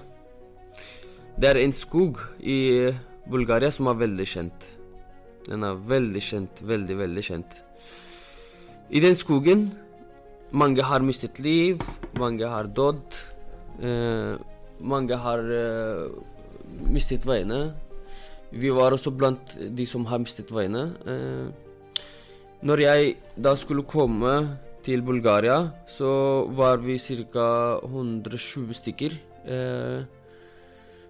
Det 1.36 1.50
er 1.50 1.58
en 1.60 1.74
skog 1.74 2.22
i 2.39 2.89
Bulgaria 3.30 3.70
som 3.70 3.89
er 3.92 4.00
veldig 4.00 4.26
kjent. 4.26 4.68
Den 5.50 5.63
er 5.68 5.76
veldig 5.76 6.22
kjent, 6.24 6.62
veldig, 6.63 6.98
veldig 6.98 7.24
kjent. 7.24 7.58
I 8.89 9.02
den 9.04 9.16
skogen 9.16 9.74
mange 10.54 10.86
har 10.86 11.02
mistet 11.02 11.39
liv, 11.42 11.82
mange 12.20 12.48
har 12.48 12.70
dødd. 12.70 13.18
Eh, 13.82 14.34
mange 14.84 15.18
har 15.18 15.42
eh, 15.42 16.12
mistet 16.94 17.26
veiene. 17.26 17.74
Vi 18.54 18.70
var 18.70 18.94
også 18.94 19.13
blant 19.18 19.56
de 19.58 19.86
som 19.89 20.06
har 20.06 20.22
mistet 20.22 20.52
veiene. 20.54 20.86
Eh, 21.10 21.48
når 22.63 22.84
jeg 22.86 23.16
da 23.36 23.56
skulle 23.60 23.84
komme 23.84 24.34
til 24.86 25.02
Bulgaria, 25.02 25.72
så 25.88 26.46
var 26.54 26.78
vi 26.84 27.00
ca. 27.00 27.80
120 27.84 28.74
stykker. 28.78 29.18
Eh, 29.46 30.06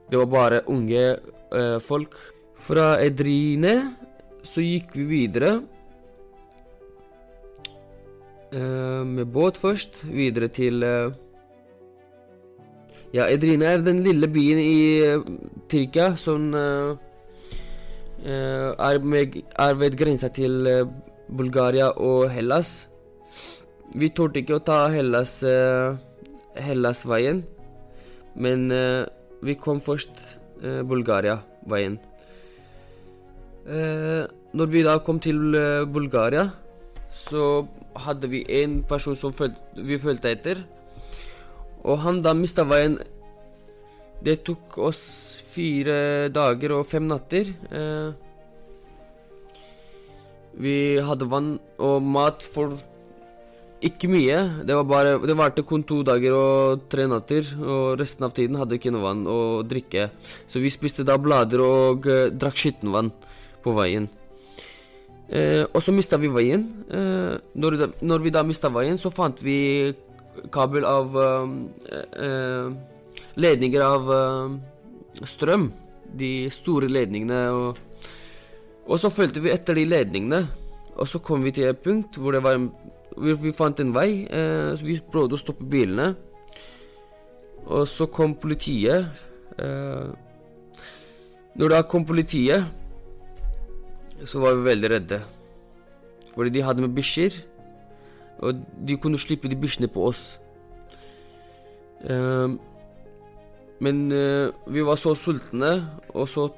det 0.10 0.20
var 0.20 0.30
bare 0.32 0.64
unge 0.72 1.04
eh, 1.04 1.80
folk. 1.80 2.16
Fra 2.64 2.96
Edrine 3.04 3.76
så 4.44 4.64
gikk 4.64 4.96
vi 4.96 5.06
videre. 5.10 5.58
Eh, 8.54 9.04
med 9.06 9.32
båt 9.34 9.58
først, 9.58 9.96
videre 10.06 10.48
til 10.54 10.84
eh, 10.86 11.14
Ja, 13.14 13.26
Edrine 13.30 13.66
er 13.66 13.82
den 13.82 14.04
lille 14.06 14.28
byen 14.30 14.60
i 14.62 15.02
eh, 15.02 15.24
Tyrkia 15.70 16.12
som 16.22 16.54
er, 18.24 19.00
med, 19.02 19.40
er 19.60 19.74
ved 19.80 19.98
grensa 19.98 20.30
til 20.30 20.70
Bulgaria 21.28 21.90
og 21.98 22.30
Hellas. 22.30 22.88
Vi 23.98 24.10
torde 24.14 24.40
ikke 24.44 24.60
å 24.60 24.64
ta 24.64 24.88
Hellas 24.94 25.44
Hellas-veien, 26.56 27.44
Men 28.36 28.72
vi 29.42 29.54
kom 29.56 29.82
først 29.82 30.12
Bulgaria-veien. 30.62 32.00
Når 34.54 34.68
vi 34.72 34.84
da 34.84 34.98
kom 35.00 35.20
til 35.20 35.58
Bulgaria, 35.92 36.50
så 37.12 37.68
hadde 37.96 38.30
vi 38.32 38.44
en 38.62 38.82
person 38.88 39.16
som 39.18 39.34
følte, 39.36 39.60
vi 39.76 40.00
fulgte 40.02 40.32
etter. 40.34 40.64
Og 41.84 42.00
han 42.04 42.22
da 42.24 42.34
mista 42.38 42.66
veien. 42.68 42.98
Det 44.24 44.40
tok 44.48 44.78
oss 44.80 45.02
fire 45.54 46.30
dager 46.34 46.78
og 46.78 46.88
fem 46.88 47.06
natter. 47.10 47.52
Eh, 47.52 48.14
vi 50.64 50.78
hadde 51.02 51.28
vann 51.30 51.56
og 51.82 52.02
mat 52.06 52.46
for 52.54 52.78
ikke 53.84 54.08
mye. 54.08 54.64
Det 54.64 54.76
var 54.78 54.88
bare 54.88 55.20
Det 55.20 55.36
varte 55.36 55.66
kun 55.68 55.84
to 55.84 56.04
dager 56.04 56.34
og 56.34 56.88
tre 56.90 57.08
natter, 57.08 57.44
og 57.60 58.00
resten 58.00 58.24
av 58.24 58.34
tiden 58.34 58.56
hadde 58.56 58.80
ikke 58.80 58.94
noe 58.94 59.04
vann 59.04 59.28
å 59.28 59.40
drikke. 59.68 60.10
Så 60.48 60.64
vi 60.64 60.72
spiste 60.72 61.04
da 61.04 61.18
blader 61.18 61.60
og 61.60 62.08
eh, 62.08 62.32
drakk 62.32 62.56
skittenvann 62.56 63.12
på 63.64 63.76
veien. 63.76 64.08
Eh, 65.34 65.64
og 65.66 65.82
så 65.82 65.94
mista 65.96 66.20
vi 66.22 66.30
veien. 66.30 66.66
Eh, 66.94 67.36
når, 67.58 67.78
da, 67.80 67.88
når 68.06 68.26
vi 68.26 68.34
da 68.34 68.44
mista 68.46 68.70
veien, 68.74 69.00
så 69.02 69.10
fant 69.14 69.40
vi 69.42 69.94
kabel 70.54 70.86
av 70.86 71.16
eh, 71.18 71.54
eh, 72.26 72.74
Ledninger 73.34 73.82
av 73.82 74.12
eh, 74.14 75.26
strøm. 75.26 75.72
De 76.14 76.50
store 76.54 76.90
ledningene. 76.92 77.40
Og, 77.50 77.78
og 78.86 79.02
så 79.02 79.10
fulgte 79.14 79.42
vi 79.42 79.54
etter 79.54 79.80
de 79.80 79.88
ledningene. 79.90 80.44
Og 80.94 81.10
så 81.10 81.22
kom 81.26 81.42
vi 81.46 81.56
til 81.56 81.72
et 81.72 81.82
punkt 81.82 82.20
hvor 82.22 82.36
det 82.36 82.44
var 82.46 82.60
en 82.60 82.70
vi, 83.14 83.34
vi 83.42 83.54
fant 83.54 83.80
en 83.82 83.94
vei. 83.96 84.26
Eh, 84.30 84.74
så 84.78 84.86
vi 84.86 85.00
prøvde 85.02 85.38
å 85.38 85.42
stoppe 85.42 85.66
bilene. 85.70 86.12
Og 87.64 87.88
så 87.90 88.06
kom 88.12 88.36
politiet. 88.38 89.06
Når 91.54 91.70
da 91.72 91.84
kom 91.88 92.04
politiet, 92.04 92.66
så 94.26 94.40
var 94.44 94.56
vi 94.58 94.70
veldig 94.70 94.92
redde. 94.92 95.20
Fordi 96.34 96.54
de 96.54 96.64
hadde 96.66 96.86
med 96.86 96.96
bikkjer. 96.96 97.36
Og 98.44 98.62
de 98.88 98.98
kunne 98.98 99.22
slippe 99.22 99.50
de 99.52 99.60
bikkjene 99.60 99.92
på 99.92 100.08
oss. 100.10 100.24
Uh, 102.04 102.58
men 103.84 104.12
uh, 104.12 104.52
vi 104.68 104.84
var 104.84 105.00
så 105.00 105.14
sultne 105.16 105.72
og 106.14 106.28
så 106.30 106.50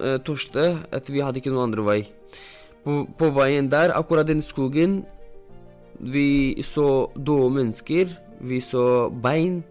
uh, 0.00 0.18
tørste 0.26 0.66
at 0.94 1.10
vi 1.10 1.22
hadde 1.24 1.40
ikke 1.40 1.52
noen 1.54 1.70
andre 1.70 1.86
vei. 1.86 2.00
På, 2.84 3.02
på 3.18 3.30
veien 3.34 3.70
der, 3.72 3.94
akkurat 3.96 4.28
den 4.28 4.42
skogen, 4.44 5.02
vi 5.98 6.62
så 6.62 7.08
døde 7.16 7.50
mennesker. 7.54 8.12
Vi 8.44 8.60
så 8.60 9.08
bein 9.08 9.62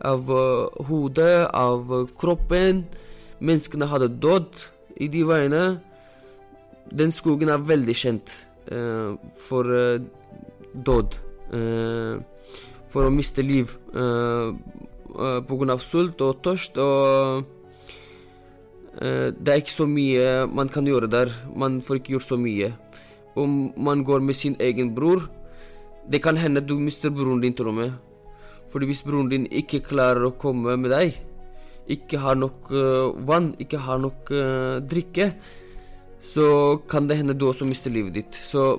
av 0.00 0.30
uh, 0.30 0.70
hodet, 0.88 1.48
av 1.52 1.90
kroppen. 2.18 2.86
Menneskene 3.38 3.86
hadde 3.90 4.14
dødd 4.22 4.66
i 4.98 5.10
de 5.12 5.26
veiene. 5.26 5.64
Den 6.94 7.12
skogen 7.12 7.50
er 7.52 7.60
veldig 7.62 7.94
kjent 7.96 8.34
uh, 8.72 9.16
for 9.48 9.64
død. 10.74 11.18
for 12.88 13.04
å 13.04 13.12
miste 13.12 13.42
liv 13.42 13.70
uh, 13.96 14.52
uh, 15.16 15.40
pga. 15.44 15.76
sult 15.80 16.20
og 16.20 16.42
tørst. 16.42 16.76
og 16.78 17.44
det 18.98 19.52
er 19.52 19.60
ikke 19.60 19.70
så 19.70 19.86
mye 19.86 20.46
man 20.50 20.68
kan 20.68 20.86
gjøre 20.86 21.06
der. 21.06 21.30
Man 21.54 21.80
får 21.80 22.00
ikke 22.00 22.16
gjort 22.16 22.28
så 22.28 22.36
mye. 22.36 22.72
Om 23.36 23.72
man 23.76 24.02
går 24.04 24.20
med 24.20 24.34
sin 24.34 24.56
egen 24.58 24.94
bror, 24.94 25.28
det 26.10 26.22
kan 26.22 26.36
hende 26.36 26.60
du 26.64 26.74
mister 26.80 27.10
broren 27.10 27.40
din, 27.40 27.54
til 27.54 27.68
og 27.68 27.74
med. 27.74 27.92
Fordi 28.72 28.88
hvis 28.88 29.04
broren 29.04 29.28
din 29.30 29.46
ikke 29.46 29.80
klarer 29.84 30.28
å 30.28 30.34
komme 30.40 30.76
med 30.80 30.92
deg, 30.92 31.16
ikke 31.88 32.20
har 32.20 32.36
nok 32.36 32.68
uh, 32.72 33.14
vann, 33.28 33.54
ikke 33.60 33.80
har 33.80 34.00
nok 34.00 34.32
uh, 34.32 34.80
drikke, 34.84 35.32
så 36.24 36.78
kan 36.88 37.08
det 37.08 37.18
hende 37.20 37.36
du 37.36 37.46
også 37.48 37.66
mister 37.68 37.90
livet 37.90 38.14
ditt. 38.14 38.38
Så 38.42 38.78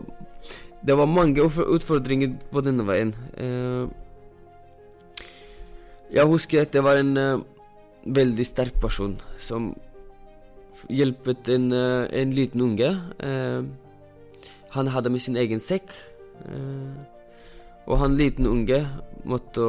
det 0.86 0.96
var 0.98 1.10
mange 1.10 1.44
utfordringer 1.44 2.36
på 2.52 2.64
denne 2.66 2.86
veien. 2.88 3.14
Uh, 3.36 3.90
jeg 6.10 6.26
husker 6.26 6.64
at 6.64 6.74
det 6.74 6.84
var 6.84 6.98
en 6.98 7.44
veldig 8.06 8.46
sterk 8.48 8.80
person 8.82 9.20
som 9.38 9.74
hjelpet 10.90 11.52
en, 11.54 11.68
en 11.70 12.32
liten 12.34 12.62
unge. 12.66 12.88
han 14.70 14.88
hadde 14.88 15.10
med 15.10 15.22
sin 15.22 15.38
egen 15.38 15.60
sekk. 15.60 15.92
Og 17.90 17.98
han 17.98 18.18
liten 18.18 18.48
unge 18.48 18.80
måtte, 19.26 19.66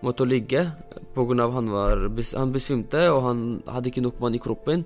måtte 0.00 0.26
ligge 0.26 0.70
pga. 1.14 1.50
han 1.50 1.70
var 1.70 2.10
Han 2.36 2.52
besvimte, 2.52 3.10
og 3.10 3.22
han 3.22 3.62
hadde 3.66 3.88
ikke 3.88 4.00
nok 4.00 4.20
vann 4.20 4.34
i 4.34 4.38
kroppen. 4.38 4.84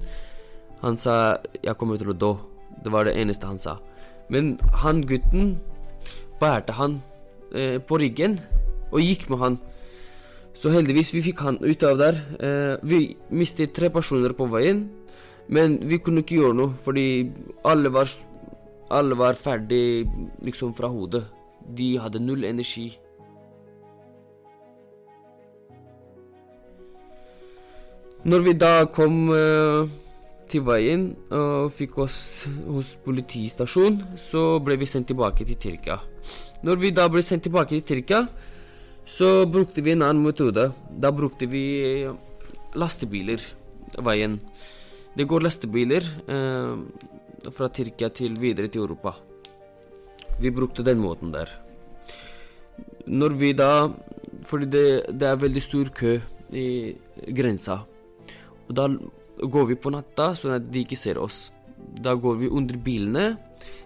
Han 0.84 0.98
sa 0.98 1.38
'jeg 1.64 1.78
kommer 1.78 1.96
til 1.96 2.12
å 2.12 2.12
dø'. 2.12 2.36
Det 2.84 2.92
var 2.92 3.04
det 3.04 3.16
eneste 3.16 3.46
han 3.46 3.58
sa. 3.58 3.78
Men 4.28 4.58
han 4.72 5.00
gutten 5.02 5.60
bærte 6.40 6.72
han 6.72 7.02
eh, 7.54 7.78
på 7.78 7.96
ryggen 7.98 8.40
og 8.92 9.00
gikk 9.00 9.30
med 9.30 9.38
han. 9.38 9.58
Så 10.54 10.70
heldigvis 10.70 11.14
vi 11.14 11.22
fikk 11.22 11.40
han 11.40 11.58
ut 11.64 11.82
av 11.82 11.98
der. 11.98 12.20
Eh, 12.40 12.76
vi 12.82 13.16
mistet 13.30 13.72
tre 13.74 13.88
personer 13.88 14.32
på 14.36 14.46
veien, 14.46 14.90
men 15.48 15.78
vi 15.88 15.98
kunne 15.98 16.20
ikke 16.20 16.36
gjøre 16.36 16.54
noe 16.54 16.74
fordi 16.84 17.32
alle 17.64 17.88
var, 17.88 18.10
alle 18.90 19.14
var 19.14 19.34
ferdig 19.34 20.04
liksom 20.42 20.74
fra 20.74 20.88
hodet. 20.88 21.24
De 21.74 21.96
hadde 21.98 22.20
null 22.20 22.44
energi. 22.44 22.98
Når 28.24 28.40
vi 28.40 28.52
da 28.56 28.86
kom 28.88 29.28
uh, 29.28 29.88
til 30.50 30.64
veien 30.66 31.10
og 31.34 31.72
fikk 31.74 31.98
oss 32.04 32.18
hos 32.66 32.94
politistasjonen, 33.04 34.16
så 34.20 34.58
ble 34.64 34.76
vi 34.80 34.88
sendt 34.90 35.10
tilbake 35.10 35.46
til 35.48 35.58
Tyrkia. 35.60 35.98
Når 36.64 36.80
vi 36.80 36.92
da 36.96 37.08
ble 37.12 37.22
sendt 37.24 37.46
tilbake 37.46 37.76
til 37.76 37.84
Tyrkia, 37.88 38.24
så 39.04 39.44
brukte 39.50 39.84
vi 39.84 39.92
en 39.92 40.04
annen 40.04 40.24
metode. 40.24 40.70
Da 40.88 41.10
brukte 41.12 41.48
vi 41.50 41.64
lastebiler 42.74 43.42
veien. 44.04 44.38
Det 45.14 45.26
går 45.28 45.44
lastebiler 45.44 46.06
eh, 46.26 47.50
fra 47.54 47.68
Tyrkia 47.68 48.08
til 48.08 48.38
videre 48.40 48.70
til 48.72 48.86
Europa. 48.86 49.14
Vi 50.40 50.50
brukte 50.50 50.82
den 50.82 50.98
måten 50.98 51.34
der. 51.34 51.50
Når 53.06 53.36
vi 53.38 53.52
da 53.52 53.92
Fordi 54.44 54.66
det, 54.66 55.18
det 55.20 55.26
er 55.28 55.36
veldig 55.40 55.62
stor 55.62 55.88
kø 55.94 56.18
i 56.52 56.96
grensa. 57.32 57.78
Og 58.68 58.74
da 58.76 58.88
går 59.50 59.66
vi 59.72 59.80
på 59.80 59.92
natta, 59.94 60.32
sånn 60.38 60.56
at 60.58 60.70
de 60.70 60.84
ikke 60.84 60.98
ser 60.98 61.20
oss. 61.22 61.48
Da 61.74 62.14
går 62.18 62.38
vi 62.42 62.50
under 62.52 62.78
bilene. 62.80 63.26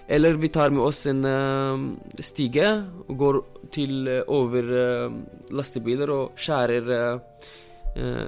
Eller 0.09 0.39
vi 0.41 0.49
tar 0.49 0.73
med 0.73 0.81
oss 0.81 1.03
en 1.11 1.21
uh, 1.29 1.77
stige 2.25 2.69
og 3.05 3.17
går 3.21 3.39
til 3.75 4.09
uh, 4.09 4.23
over 4.33 4.71
uh, 4.73 5.17
lastebiler 5.53 6.13
og 6.15 6.39
skjærer, 6.41 7.21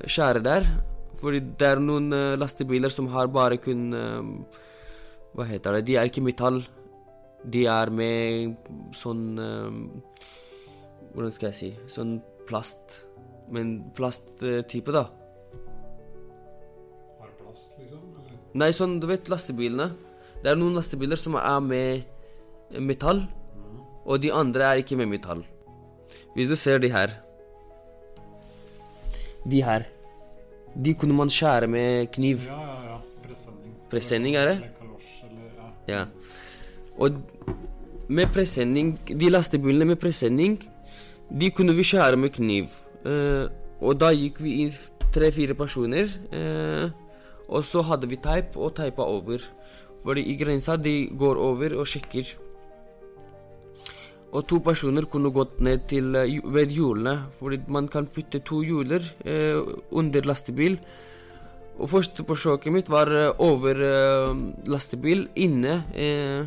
skjærer 0.04 0.44
der. 0.44 0.66
Fordi 1.20 1.40
det 1.60 1.68
er 1.68 1.80
noen 1.80 2.12
lastebiler 2.40 2.92
som 2.92 3.10
har 3.12 3.28
bare 3.30 3.58
kun 3.60 3.92
Hva 5.36 5.44
heter 5.46 5.76
det? 5.76 5.82
De 5.86 5.96
er 6.00 6.08
ikke 6.08 6.24
metall. 6.24 6.62
De 7.44 7.66
er 7.68 7.92
med 7.92 8.56
sånn 8.96 9.36
Hvordan 11.12 11.34
skal 11.34 11.50
jeg 11.50 11.58
si 11.58 11.70
Sånn 11.92 12.16
plast. 12.48 13.04
Men 13.52 13.76
plasttype, 13.94 14.96
da. 14.96 15.04
Nei, 18.58 18.72
sånn, 18.74 18.98
du 18.98 19.06
vet 19.10 19.28
lastebilene. 19.30 19.90
Det 20.42 20.50
er 20.50 20.58
noen 20.58 20.74
lastebiler 20.78 21.18
som 21.20 21.36
er 21.38 21.60
med 21.62 22.80
metall, 22.82 23.24
mm. 23.26 23.80
og 24.06 24.22
de 24.22 24.32
andre 24.34 24.66
er 24.66 24.82
ikke 24.82 24.98
med 24.98 25.10
metall. 25.10 25.44
Hvis 26.34 26.50
du 26.50 26.56
ser 26.58 26.78
de 26.82 26.90
her 26.92 27.16
De 29.50 29.62
her. 29.64 29.86
De 30.76 30.94
kunne 30.94 31.16
man 31.16 31.30
skjære 31.32 31.66
med 31.70 32.10
kniv. 32.14 32.44
Ja, 32.46 32.58
ja, 32.60 32.76
ja. 32.90 32.98
Presenning. 33.24 33.72
Presenning 33.90 34.36
er 34.36 34.50
det? 34.50 34.56
Eller 34.58 34.74
kalosj, 34.78 35.14
eller 35.26 35.46
ja. 35.56 35.70
Ja. 35.94 36.04
Og 37.00 37.16
med 38.10 38.28
presenning 38.34 38.98
De 39.06 39.30
lastebilene 39.30 39.86
med 39.86 39.98
presenning, 40.02 40.58
de 41.30 41.50
kunne 41.50 41.74
vi 41.74 41.86
skjære 41.86 42.18
med 42.18 42.34
kniv. 42.36 42.68
Uh, 43.06 43.48
og 43.80 43.96
da 44.00 44.10
gikk 44.12 44.42
vi 44.44 44.60
inn 44.66 44.74
tre-fire 45.10 45.54
personer. 45.58 46.10
Eh, 46.30 46.90
og 47.50 47.66
så 47.66 47.82
hadde 47.86 48.08
vi 48.10 48.20
teip 48.22 48.54
og 48.56 48.76
teipa 48.78 49.02
over. 49.02 49.42
Fordi 50.04 50.22
i 50.30 50.36
grensa 50.38 50.78
de 50.80 51.10
går 51.18 51.40
over 51.42 51.74
og 51.80 51.88
sjekker. 51.90 52.30
Og 54.30 54.46
to 54.46 54.60
personer 54.62 55.08
kunne 55.10 55.32
gått 55.34 55.58
ned 55.64 55.88
til 55.90 56.14
eh, 56.14 56.38
ved 56.54 56.70
hjulene, 56.70 57.16
fordi 57.40 57.58
man 57.66 57.88
kan 57.90 58.06
putte 58.06 58.38
to 58.46 58.62
hjuler 58.62 59.02
eh, 59.26 59.58
under 59.90 60.28
lastebil. 60.30 60.78
Og 61.80 61.90
første 61.90 62.24
forsøket 62.28 62.72
mitt 62.72 62.90
var 62.92 63.10
eh, 63.10 63.32
over 63.42 63.82
eh, 63.82 64.30
lastebil 64.70 65.26
inne. 65.34 65.80
Eh, 65.98 66.46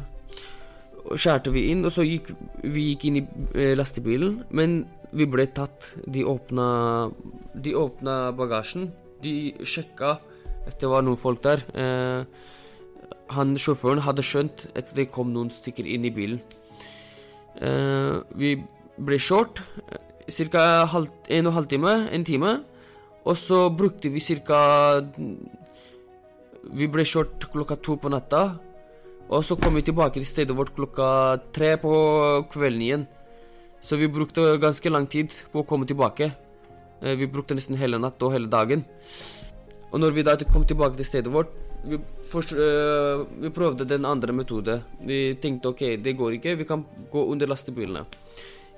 skjærte 1.20 1.52
vi 1.52 1.68
inn, 1.74 1.84
og 1.84 1.92
så 1.92 2.08
gikk 2.08 2.32
vi 2.64 2.94
gikk 2.94 3.10
inn 3.10 3.20
i 3.20 3.26
eh, 3.52 3.74
lastebilen. 3.76 4.40
Men 4.56 4.86
vi 5.12 5.28
ble 5.28 5.50
tatt. 5.52 5.92
De 6.08 6.24
åpna 6.24 7.12
De 7.54 7.76
åpna 7.76 8.32
bagasjen. 8.38 8.94
De 9.22 9.52
sjekka 9.68 10.18
det 10.66 10.90
var 10.90 11.04
noen 11.04 11.20
folk 11.20 11.44
der. 11.44 11.64
Eh, 11.74 12.26
han 13.34 13.56
sjåføren 13.60 14.04
hadde 14.04 14.26
skjønt 14.26 14.68
at 14.78 14.92
det 14.96 15.12
kom 15.12 15.34
noen 15.34 15.52
stykker 15.54 15.88
inn 15.88 16.06
i 16.06 16.14
bilen. 16.14 16.42
Eh, 17.62 18.20
vi 18.36 18.56
ble 18.98 19.18
kjørt 19.18 19.64
ca. 20.28 20.64
en 20.86 21.08
og 21.08 21.10
en 21.30 21.54
halv 21.54 21.68
time, 21.68 22.10
en 22.12 22.24
time. 22.26 22.64
Og 23.26 23.38
så 23.38 23.70
brukte 23.70 24.10
vi 24.10 24.20
ca. 24.20 25.02
Vi 26.74 26.88
ble 26.88 27.04
kjørt 27.04 27.52
klokka 27.52 27.76
to 27.82 27.96
på 27.96 28.10
natta. 28.10 28.60
Og 29.30 29.44
så 29.44 29.56
kom 29.56 29.76
vi 29.76 29.82
tilbake 29.82 30.20
til 30.20 30.26
stedet 30.26 30.56
vårt 30.56 30.76
klokka 30.76 31.40
tre 31.54 31.78
på 31.78 31.94
kvelden 32.52 32.82
igjen. 32.82 33.08
Så 33.82 33.98
vi 33.98 34.08
brukte 34.08 34.58
ganske 34.60 34.90
lang 34.90 35.08
tid 35.08 35.32
på 35.52 35.64
å 35.64 35.68
komme 35.68 35.88
tilbake. 35.88 36.32
Eh, 37.02 37.16
vi 37.16 37.28
brukte 37.28 37.56
nesten 37.56 37.76
hele 37.80 38.00
natta 38.00 38.26
og 38.26 38.34
hele 38.34 38.48
dagen. 38.48 38.86
Og 39.94 40.02
når 40.02 40.16
vi 40.16 40.26
da 40.26 40.34
kom 40.50 40.66
tilbake 40.66 40.98
til 40.98 41.06
stedet 41.06 41.32
vårt, 41.34 41.52
vi, 41.86 42.00
forst, 42.32 42.54
øh, 42.58 43.26
vi 43.44 43.52
prøvde 43.54 43.86
den 43.86 44.08
andre 44.10 44.34
metode. 44.34 44.80
Vi 45.06 45.36
tenkte 45.42 45.70
ok, 45.70 45.84
det 46.02 46.16
går 46.18 46.40
ikke, 46.40 46.56
vi 46.58 46.66
kan 46.66 46.86
gå 47.12 47.26
under 47.30 47.48
lastebilene. 47.48 48.06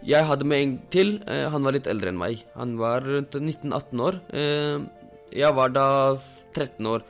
Jeg 0.05 0.27
hadde 0.27 0.45
med 0.45 0.61
en 0.61 0.73
til. 0.91 1.21
Øh, 1.23 1.45
han 1.51 1.63
var 1.63 1.73
litt 1.73 1.87
eldre 1.87 2.11
enn 2.11 2.19
meg. 2.19 2.43
Han 2.57 2.75
var 2.77 3.05
rundt 3.05 3.37
19-18 3.39 4.01
år. 4.03 4.19
Øh, 4.33 4.81
jeg 5.31 5.55
var 5.55 5.71
da 5.71 5.87
13 6.53 6.85
år. 6.85 7.05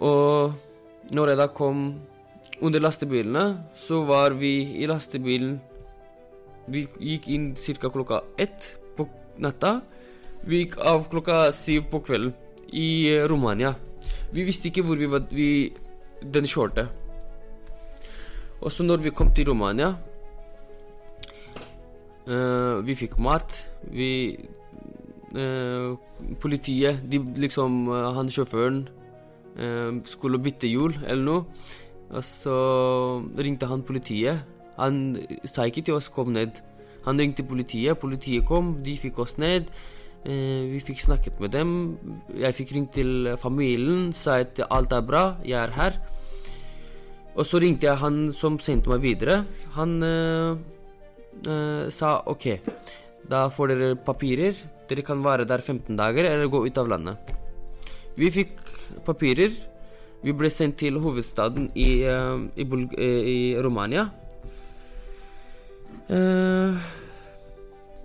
Og 0.00 0.52
når 1.10 1.32
jeg 1.32 1.40
da 1.40 1.46
kom 1.46 1.80
under 2.60 2.80
lastebilene, 2.80 3.64
så 3.74 4.04
var 4.04 4.36
vi 4.36 4.54
i 4.76 4.86
lastebilen 4.86 5.60
Vi 6.70 6.84
gikk 7.00 7.24
inn 7.32 7.46
ca. 7.56 7.88
klokka 7.90 8.20
ett 8.38 8.76
på 8.94 9.08
natta. 9.42 9.80
Vi 10.40 10.62
gikk 10.62 10.78
av 10.80 11.04
klokka 11.12 11.50
syv 11.52 11.90
på 11.92 12.00
kvelden 12.04 12.32
i 12.72 13.12
Romania. 13.28 13.74
Vi 14.32 14.44
visste 14.46 14.70
ikke 14.70 14.84
hvor 14.86 14.96
vi 14.96 15.08
var 15.10 15.26
vi, 15.28 15.48
den 16.22 16.48
kjørte. 16.48 16.86
Og 18.60 18.72
så 18.72 18.84
når 18.84 19.02
vi 19.04 19.12
kom 19.16 19.32
til 19.32 19.48
Romania 19.48 19.94
uh, 22.28 22.80
Vi 22.84 22.94
fikk 22.94 23.18
mat. 23.20 23.54
Vi 23.88 24.36
uh, 25.36 25.96
Politiet 26.40 27.00
de 27.08 27.20
liksom 27.40 27.88
uh, 27.88 28.12
Han 28.16 28.28
sjåføren 28.28 28.88
skulle 30.08 30.38
bytte 30.40 30.68
hjul 30.70 30.94
eller 31.04 31.24
noe. 31.26 31.40
Og 32.14 32.22
så 32.24 32.54
ringte 33.36 33.68
han 33.68 33.82
politiet. 33.84 34.46
Han 34.78 35.18
sa 35.44 35.66
ikke 35.68 35.82
til 35.82 35.98
oss 35.98 36.08
'kom 36.08 36.32
ned'. 36.32 36.62
Han 37.04 37.18
ringte 37.18 37.42
politiet. 37.42 37.98
Politiet 37.98 38.46
kom, 38.46 38.78
de 38.84 38.96
fikk 38.96 39.18
oss 39.18 39.36
ned. 39.38 39.68
Eh, 40.20 40.68
vi 40.68 40.80
fikk 40.84 41.00
snakket 41.00 41.38
med 41.40 41.54
dem. 41.54 41.70
Jeg 42.36 42.56
fikk 42.58 42.74
ringt 42.76 42.92
til 42.92 43.30
familien, 43.40 44.10
sa 44.12 44.42
at 44.44 44.58
alt 44.68 44.92
er 44.92 45.04
bra, 45.06 45.22
jeg 45.44 45.56
er 45.56 45.72
her. 45.72 45.96
Og 47.38 47.46
så 47.48 47.60
ringte 47.62 47.88
jeg 47.88 47.96
han 47.96 48.28
som 48.36 48.58
sendte 48.60 48.90
meg 48.90 49.00
videre. 49.00 49.44
Han 49.78 50.02
øh, 50.04 50.58
øh, 51.46 51.88
sa 51.88 52.18
OK, 52.28 52.60
da 53.30 53.46
får 53.48 53.72
dere 53.72 53.96
papirer. 53.96 54.60
Dere 54.90 55.06
kan 55.06 55.24
være 55.24 55.46
der 55.48 55.64
15 55.64 55.96
dager 55.96 56.28
eller 56.28 56.50
gå 56.52 56.66
ut 56.66 56.78
av 56.78 56.90
landet. 56.90 57.32
Vi 58.18 58.28
fikk 58.34 58.58
papirer. 59.06 59.54
Vi 60.20 60.34
ble 60.36 60.50
sendt 60.52 60.76
til 60.82 60.98
hovedstaden 61.00 61.70
i, 61.72 62.04
i, 62.04 62.64
i 62.66 63.38
Romania. 63.56 64.10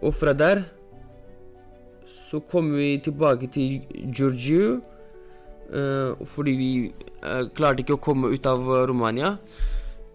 og 0.05 0.13
fra 0.13 0.31
der 0.31 0.61
så 2.35 2.41
kom 2.51 2.73
vi 2.75 2.97
tilbake 2.99 3.47
til 3.47 3.85
Georgiou. 4.11 4.81
Uh, 5.65 6.13
fordi 6.29 6.53
vi 6.59 6.71
uh, 7.23 7.47
klarte 7.55 7.81
ikke 7.81 7.95
å 7.95 8.03
komme 8.03 8.29
ut 8.33 8.47
av 8.49 8.67
Romania. 8.89 9.37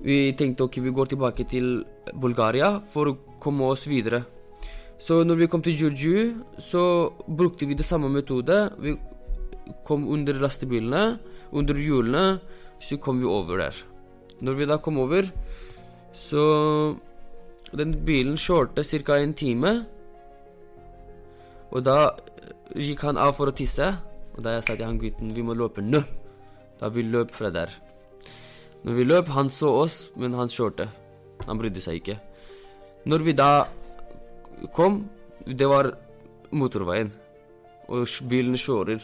Vi 0.04 0.34
tenkte 0.36 0.66
ok, 0.66 0.78
vi 0.84 0.92
går 0.94 1.10
tilbake 1.10 1.46
til 1.48 1.80
Bulgaria 2.20 2.74
for 2.92 3.10
å 3.10 3.16
komme 3.40 3.70
oss 3.72 3.86
videre. 3.88 4.22
Så 5.00 5.22
når 5.24 5.40
vi 5.40 5.48
kom 5.48 5.64
til 5.64 5.78
Georgiou, 5.80 6.26
så 6.60 6.82
brukte 7.24 7.64
vi 7.68 7.76
det 7.76 7.88
samme 7.88 8.12
metode. 8.12 8.66
Vi 8.84 8.94
kom 9.88 10.04
under 10.12 10.36
lastebilene, 10.36 11.16
under 11.56 11.80
hjulene, 11.80 12.24
så 12.80 13.00
kom 13.00 13.20
vi 13.20 13.28
over 13.28 13.64
der. 13.64 13.80
Når 14.44 14.60
vi 14.60 14.68
da 14.68 14.76
kom 14.80 15.00
over, 15.00 15.32
så 16.16 16.98
Den 17.70 17.92
bilen 18.02 18.34
kjørte 18.34 18.82
ca. 18.82 19.14
en 19.14 19.32
time. 19.32 19.86
Og 21.70 21.84
da 21.86 22.14
gikk 22.74 23.04
han 23.06 23.20
av 23.20 23.36
for 23.38 23.50
å 23.50 23.56
tisse. 23.56 23.92
Og 24.36 24.42
da 24.44 24.56
jeg 24.56 24.66
sa 24.66 24.76
til 24.76 24.86
han 24.86 24.98
gutten 25.00 25.34
vi 25.36 25.44
må 25.44 25.56
løpe 25.58 25.82
nå, 25.84 26.02
da 26.80 26.90
vi 26.92 27.04
løp 27.06 27.32
fra 27.36 27.50
der. 27.54 27.72
Når 28.86 28.96
vi 28.96 29.04
løp, 29.04 29.28
han 29.36 29.50
så 29.52 29.72
oss, 29.82 29.96
men 30.16 30.34
han 30.38 30.48
kjørte. 30.48 30.88
Han 31.46 31.58
brydde 31.60 31.82
seg 31.84 32.00
ikke. 32.00 32.16
Når 33.10 33.24
vi 33.26 33.34
da 33.36 33.50
kom, 34.76 35.02
det 35.44 35.68
var 35.68 35.92
motorveien. 36.52 37.10
Og 37.90 38.08
bilen 38.30 38.56
kjører. 38.60 39.02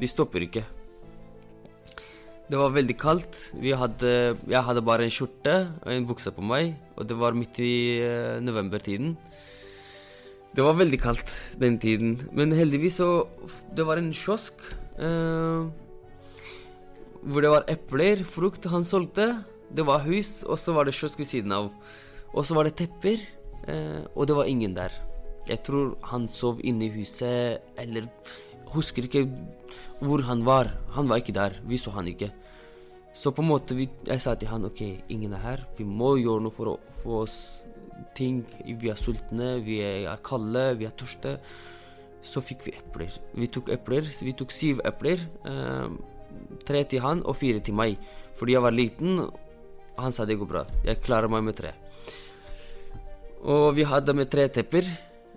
De 0.00 0.10
stopper 0.10 0.46
ikke. 0.46 0.64
Det 2.46 2.58
var 2.58 2.74
veldig 2.74 2.96
kaldt. 2.98 3.38
Hadde, 3.54 4.12
jeg 4.46 4.62
hadde 4.68 4.84
bare 4.86 5.06
en 5.06 5.14
skjorte 5.14 5.54
og 5.82 5.90
en 5.92 6.06
bukse 6.06 6.30
på 6.34 6.44
meg, 6.46 6.76
og 6.94 7.08
det 7.08 7.16
var 7.18 7.34
midt 7.34 7.58
i 7.62 7.74
uh, 8.02 8.42
novembertiden. 8.42 9.16
Det 10.56 10.64
var 10.64 10.78
veldig 10.78 10.98
kaldt 11.02 11.32
den 11.60 11.76
tiden, 11.76 12.14
men 12.32 12.54
heldigvis 12.56 12.96
så 13.02 13.28
Det 13.76 13.84
var 13.84 14.00
en 14.00 14.12
kiosk 14.16 14.54
eh, 14.96 15.66
hvor 17.26 17.42
det 17.42 17.50
var 17.50 17.66
epler, 17.68 18.22
frukt 18.24 18.64
han 18.70 18.84
solgte. 18.86 19.42
Det 19.74 19.82
var 19.82 20.04
hus, 20.06 20.44
og 20.46 20.60
så 20.62 20.72
var 20.72 20.86
det 20.86 20.94
kiosk 20.94 21.18
ved 21.18 21.26
siden 21.26 21.52
av. 21.52 21.72
Og 22.32 22.46
så 22.46 22.54
var 22.54 22.68
det 22.68 22.76
tepper, 22.78 23.18
eh, 23.66 24.06
og 24.14 24.28
det 24.30 24.36
var 24.38 24.46
ingen 24.46 24.76
der. 24.76 24.94
Jeg 25.48 25.64
tror 25.66 25.96
han 26.06 26.28
sov 26.30 26.62
inne 26.62 26.86
i 26.86 26.94
huset, 26.94 27.66
eller 27.76 28.06
husker 28.72 29.08
ikke 29.08 29.26
hvor 30.00 30.22
han 30.22 30.46
var. 30.46 30.70
Han 30.94 31.10
var 31.10 31.18
ikke 31.18 31.34
der. 31.34 31.58
Vi 31.66 31.78
så 31.82 31.90
han 31.98 32.08
ikke. 32.08 32.30
Så 33.16 33.32
på 33.34 33.42
en 33.42 33.50
måte 33.50 33.74
vi, 33.74 33.88
jeg 34.06 34.22
sa 34.22 34.36
til 34.38 34.48
han 34.48 34.64
ok, 34.70 34.82
ingen 35.08 35.34
er 35.34 35.42
her. 35.42 35.66
Vi 35.76 35.84
må 35.84 36.14
gjøre 36.20 36.46
noe 36.46 36.54
for 36.54 36.76
å 36.76 36.80
få 37.02 37.22
oss 37.24 37.38
ting. 38.16 38.42
Vi 38.64 38.90
er 38.90 38.98
sultne, 39.00 39.56
vi 39.64 39.80
er 39.84 40.20
kalde, 40.26 40.68
vi 40.78 40.88
er 40.88 40.94
tørste. 40.96 41.36
Så 42.26 42.42
fikk 42.42 42.66
vi 42.66 42.74
epler. 42.74 43.14
Vi 43.38 43.48
tok 43.52 43.70
epler. 43.74 44.06
Vi 44.22 44.34
tok 44.36 44.54
syv 44.54 44.82
epler. 44.88 45.22
Eh, 45.46 45.88
tre 46.66 46.84
til 46.84 47.04
han 47.04 47.22
og 47.24 47.36
fire 47.38 47.62
til 47.62 47.76
meg. 47.78 47.98
Fordi 48.36 48.56
jeg 48.56 48.64
var 48.64 48.74
liten. 48.74 49.20
Han 49.96 50.12
sa 50.12 50.26
det 50.26 50.38
går 50.40 50.50
bra. 50.50 50.64
Jeg 50.84 51.02
klarer 51.04 51.30
meg 51.32 51.44
med 51.46 51.56
tre. 51.56 51.72
Og 53.46 53.76
vi 53.76 53.86
hadde 53.86 54.14
med 54.16 54.30
tre 54.32 54.48
tepper. 54.50 54.88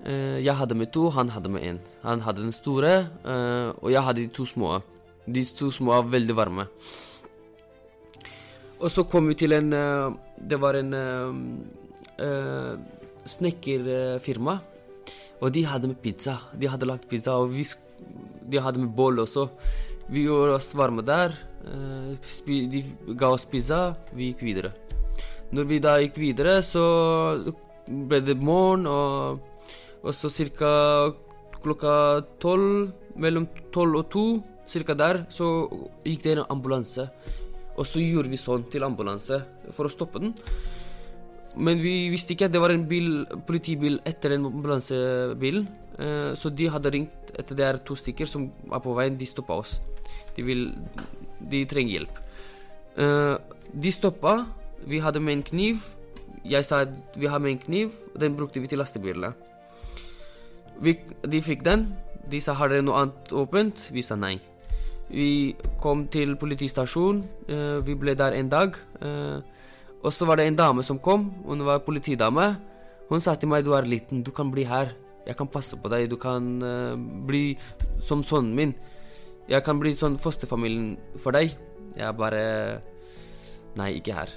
Eh, 0.05 0.39
jeg 0.41 0.55
hadde 0.55 0.75
med 0.75 0.91
to, 0.95 1.09
han 1.09 1.29
hadde 1.29 1.51
med 1.51 1.61
én. 1.61 1.79
Han 2.03 2.21
hadde 2.21 2.41
den 2.41 2.55
store, 2.55 3.09
eh, 3.25 3.69
og 3.83 3.91
jeg 3.91 4.01
hadde 4.01 4.21
de 4.21 4.27
to 4.33 4.45
små. 4.45 4.81
De 5.27 5.43
to 5.45 5.69
små 5.71 5.93
var 5.93 6.09
veldig 6.09 6.35
varme. 6.35 6.67
Og 8.79 8.89
så 8.91 9.03
kom 9.03 9.27
vi 9.27 9.35
til 9.35 9.53
en 9.53 9.73
eh, 9.73 10.11
Det 10.39 10.59
var 10.61 10.73
en 10.79 10.93
eh, 10.93 11.33
uh, 12.19 12.75
snekkerfirma, 13.27 14.59
og 15.39 15.53
de 15.55 15.63
hadde 15.67 15.91
med 15.91 16.01
pizza. 16.03 16.37
De 16.59 16.69
hadde 16.69 16.87
lagt 16.89 17.07
pizza, 17.09 17.37
og 17.39 17.53
vi, 17.53 17.65
de 18.49 18.61
hadde 18.61 18.83
med 18.83 18.91
boll 18.95 19.23
også. 19.23 19.47
Vi 20.09 20.25
gjorde 20.27 20.57
oss 20.57 20.73
varme 20.77 21.05
der. 21.05 21.35
Uh, 21.63 22.15
de 22.45 22.83
ga 23.15 23.33
oss 23.33 23.47
pizza, 23.49 23.95
vi 24.13 24.31
gikk 24.31 24.45
videre. 24.47 24.73
Når 25.55 25.65
vi 25.65 25.81
da 25.81 25.97
gikk 26.01 26.19
videre, 26.21 26.59
så 26.61 26.83
ble 27.89 28.21
det 28.21 28.37
morgen, 28.37 28.85
og, 28.85 29.39
og 30.03 30.13
så 30.13 30.29
ca. 30.29 30.71
klokka 31.63 31.93
tolv, 32.39 32.91
mellom 33.19 33.47
tolv 33.73 34.03
og 34.03 34.09
to, 34.13 34.25
ca. 34.69 34.93
der, 34.93 35.23
så 35.33 35.67
gikk 36.05 36.23
det 36.23 36.35
en 36.37 36.45
ambulanse. 36.49 37.09
Og 37.79 37.87
så 37.87 38.03
gjorde 38.03 38.29
vi 38.29 38.37
sånn 38.37 38.67
til 38.69 38.83
ambulanse 38.83 39.39
for 39.71 39.87
å 39.87 39.91
stoppe 39.91 40.21
den. 40.21 40.35
Men 41.59 41.81
vi 41.83 42.07
visste 42.11 42.33
ikke 42.33 42.47
at 42.47 42.55
det 42.55 42.61
var 42.63 42.71
en 42.71 42.85
bil, 42.87 43.25
politibil 43.47 43.99
etter 44.07 44.35
den 44.35 44.47
ambulansebilen. 44.47 45.67
Uh, 45.99 46.31
så 46.39 46.51
de 46.55 46.69
hadde 46.71 46.91
ringt 46.95 47.33
etter 47.35 47.57
det 47.59 47.65
er 47.67 47.79
to 47.83 47.97
stykker 47.99 48.29
som 48.29 48.47
er 48.71 48.83
på 48.83 48.95
veien. 48.95 49.17
De 49.19 49.27
stoppa 49.27 49.59
oss. 49.59 49.79
De, 50.37 50.45
vil, 50.47 50.69
de 51.51 51.65
trenger 51.67 51.97
hjelp. 51.97 52.21
Uh, 52.95 53.35
de 53.75 53.91
stoppa. 53.91 54.37
Vi 54.87 55.01
hadde 55.03 55.19
med 55.19 55.39
en 55.39 55.47
kniv. 55.51 55.83
Jeg 56.47 56.63
sa 56.65 56.85
at 56.85 57.19
vi 57.19 57.27
har 57.27 57.43
med 57.43 57.57
en 57.57 57.63
kniv. 57.65 57.95
Den 58.15 58.39
brukte 58.39 58.63
vi 58.63 58.71
til 58.71 58.79
lastebilene. 58.79 59.33
de 60.79 61.41
fikk 61.41 61.65
den. 61.65 61.89
De 62.31 62.39
sa 62.41 62.53
har 62.53 62.71
dere 62.71 62.85
noe 62.87 62.95
annet 62.95 63.33
åpent. 63.35 63.89
Vi 63.91 64.01
sa 64.01 64.15
nei. 64.15 64.37
Vi 65.09 65.55
kom 65.81 66.07
til 66.07 66.37
politistasjonen. 66.39 67.25
Uh, 67.51 67.83
vi 67.83 67.99
ble 67.99 68.15
der 68.15 68.31
en 68.31 68.49
dag. 68.49 68.79
Og 70.03 70.13
så 70.15 70.25
var 70.25 70.39
det 70.39 70.47
en 70.47 70.59
dame 70.59 70.83
som 70.85 70.99
kom. 70.99 71.29
Hun 71.45 71.65
var 71.67 71.83
politidame. 71.83 72.53
Hun 73.09 73.21
sa 73.21 73.35
til 73.35 73.49
meg 73.51 73.65
du 73.65 73.73
er 73.75 73.87
liten, 73.87 74.23
du 74.23 74.31
kan 74.31 74.51
bli 74.51 74.63
her. 74.69 74.93
Jeg 75.27 75.35
kan 75.37 75.49
passe 75.51 75.77
på 75.77 75.91
deg. 75.91 76.07
Du 76.09 76.17
kan 76.21 76.61
uh, 76.63 76.95
bli 77.27 77.57
som 78.01 78.23
sønnen 78.23 78.55
min. 78.55 78.73
Jeg 79.49 79.65
kan 79.65 79.79
bli 79.81 79.95
sånn 79.97 80.19
fosterfamilien 80.21 80.93
for 81.19 81.35
deg. 81.35 81.55
Jeg 81.97 82.17
bare 82.17 82.43
Nei, 83.77 83.93
ikke 83.99 84.15
her. 84.17 84.31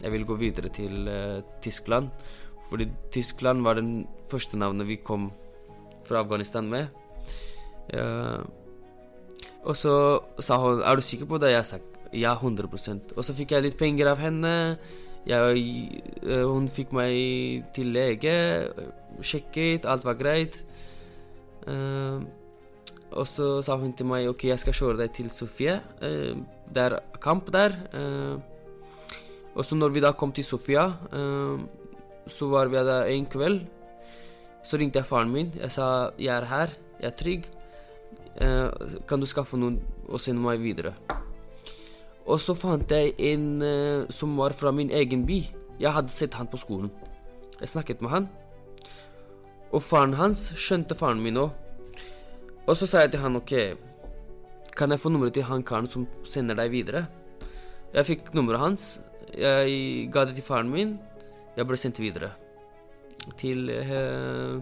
Jeg 0.00 0.10
vil 0.14 0.24
gå 0.26 0.38
videre 0.40 0.70
til 0.72 1.08
uh, 1.10 1.42
Tyskland. 1.62 2.08
Fordi 2.70 2.88
Tyskland 3.12 3.62
var 3.66 3.76
den 3.76 4.06
første 4.30 4.56
navnet 4.56 4.88
vi 4.88 5.02
kom 5.04 5.30
fra 6.08 6.22
Afghanistan 6.22 6.70
med. 6.70 6.88
Uh, 7.92 8.40
og 9.66 9.76
så 9.78 9.94
sa 10.42 10.56
hun 10.58 10.82
Er 10.82 10.96
du 10.96 11.02
sikker 11.02 11.26
på 11.26 11.38
det? 11.42 11.52
Jeg 11.52 11.66
sa 11.66 11.78
ja, 12.12 12.34
100% 12.36 13.14
Og 13.16 13.24
så 13.24 13.34
fikk 13.36 13.54
jeg 13.54 13.64
litt 13.64 13.78
penger 13.80 14.12
av 14.12 14.20
henne. 14.20 14.52
Jeg, 15.28 16.02
eh, 16.22 16.44
hun 16.44 16.66
fikk 16.68 16.92
meg 16.96 17.68
til 17.74 17.92
lege, 17.94 18.34
sjekket, 19.22 19.86
alt 19.86 20.04
var 20.06 20.18
greit. 20.18 20.58
Uh, 21.62 22.18
og 23.12 23.26
så 23.28 23.60
sa 23.62 23.76
hun 23.78 23.92
til 23.94 24.08
meg 24.10 24.26
ok, 24.26 24.48
jeg 24.48 24.58
skal 24.58 24.74
kjøre 24.74 24.98
deg 25.02 25.12
til 25.14 25.28
Sofie. 25.30 25.76
Uh, 26.02 26.42
det 26.72 26.88
er 26.88 26.98
kamp 27.22 27.52
der. 27.54 27.76
Uh, 27.94 28.40
og 29.54 29.66
så 29.68 29.76
når 29.76 29.94
vi 29.94 30.02
da 30.02 30.14
kom 30.16 30.32
til 30.32 30.46
Sofia, 30.48 30.86
så 32.24 32.46
var 32.48 32.70
vi 32.72 32.80
der 32.80 33.10
en 33.12 33.26
kveld. 33.28 33.66
Så 34.64 34.78
ringte 34.80 35.02
jeg 35.02 35.04
faren 35.10 35.28
min. 35.28 35.50
Jeg 35.60 35.68
sa 35.74 36.08
jeg 36.16 36.32
er 36.32 36.46
her, 36.48 36.72
jeg 37.02 37.10
er 37.10 37.18
trygg. 37.20 37.50
Kan 39.04 39.20
du 39.20 39.28
skaffe 39.28 39.60
noen 39.60 39.76
og 40.08 40.24
sende 40.24 40.40
meg 40.40 40.64
videre? 40.64 40.94
Og 42.26 42.38
så 42.40 42.54
fant 42.54 42.90
jeg 42.92 43.14
en 43.32 43.46
uh, 43.62 44.10
som 44.12 44.36
var 44.38 44.54
fra 44.54 44.72
min 44.74 44.92
egen 44.94 45.24
by. 45.26 45.40
Jeg 45.82 45.94
hadde 45.96 46.14
sett 46.14 46.36
han 46.38 46.50
på 46.50 46.60
skolen. 46.60 46.92
Jeg 47.60 47.72
snakket 47.72 48.02
med 48.02 48.12
han. 48.12 48.28
Og 49.72 49.82
faren 49.82 50.14
hans 50.18 50.50
skjønte 50.58 50.96
faren 50.98 51.22
min 51.22 51.40
òg. 51.40 51.50
Og 52.68 52.76
så 52.78 52.86
sa 52.86 53.02
jeg 53.02 53.14
til 53.14 53.24
han 53.24 53.40
ok, 53.40 53.54
kan 54.78 54.92
jeg 54.94 55.02
få 55.02 55.10
nummeret 55.10 55.34
til 55.34 55.48
han 55.48 55.64
karen 55.66 55.88
som 55.90 56.06
sender 56.28 56.56
deg 56.56 56.70
videre? 56.72 57.06
Jeg 57.92 58.06
fikk 58.08 58.30
nummeret 58.36 58.62
hans. 58.62 58.92
Jeg 59.34 60.06
ga 60.12 60.24
det 60.28 60.36
til 60.38 60.46
faren 60.46 60.70
min. 60.70 60.94
Jeg 61.56 61.66
ble 61.68 61.76
sendt 61.80 61.98
videre 62.00 62.30
til 63.38 63.68
uh, 63.70 64.58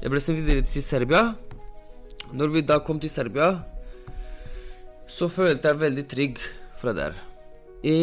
Jeg 0.00 0.12
ble 0.12 0.20
sendt 0.22 0.40
videre 0.42 0.64
til 0.66 0.84
Serbia. 0.84 1.34
Når 2.32 2.54
vi 2.54 2.62
da 2.66 2.78
kom 2.82 2.98
til 3.00 3.10
Serbia, 3.10 3.52
så 5.06 5.28
følte 5.30 5.70
jeg 5.70 5.80
veldig 5.80 6.06
trygg 6.10 6.40
fra 6.80 6.94
der. 6.96 7.16
I, 7.86 7.96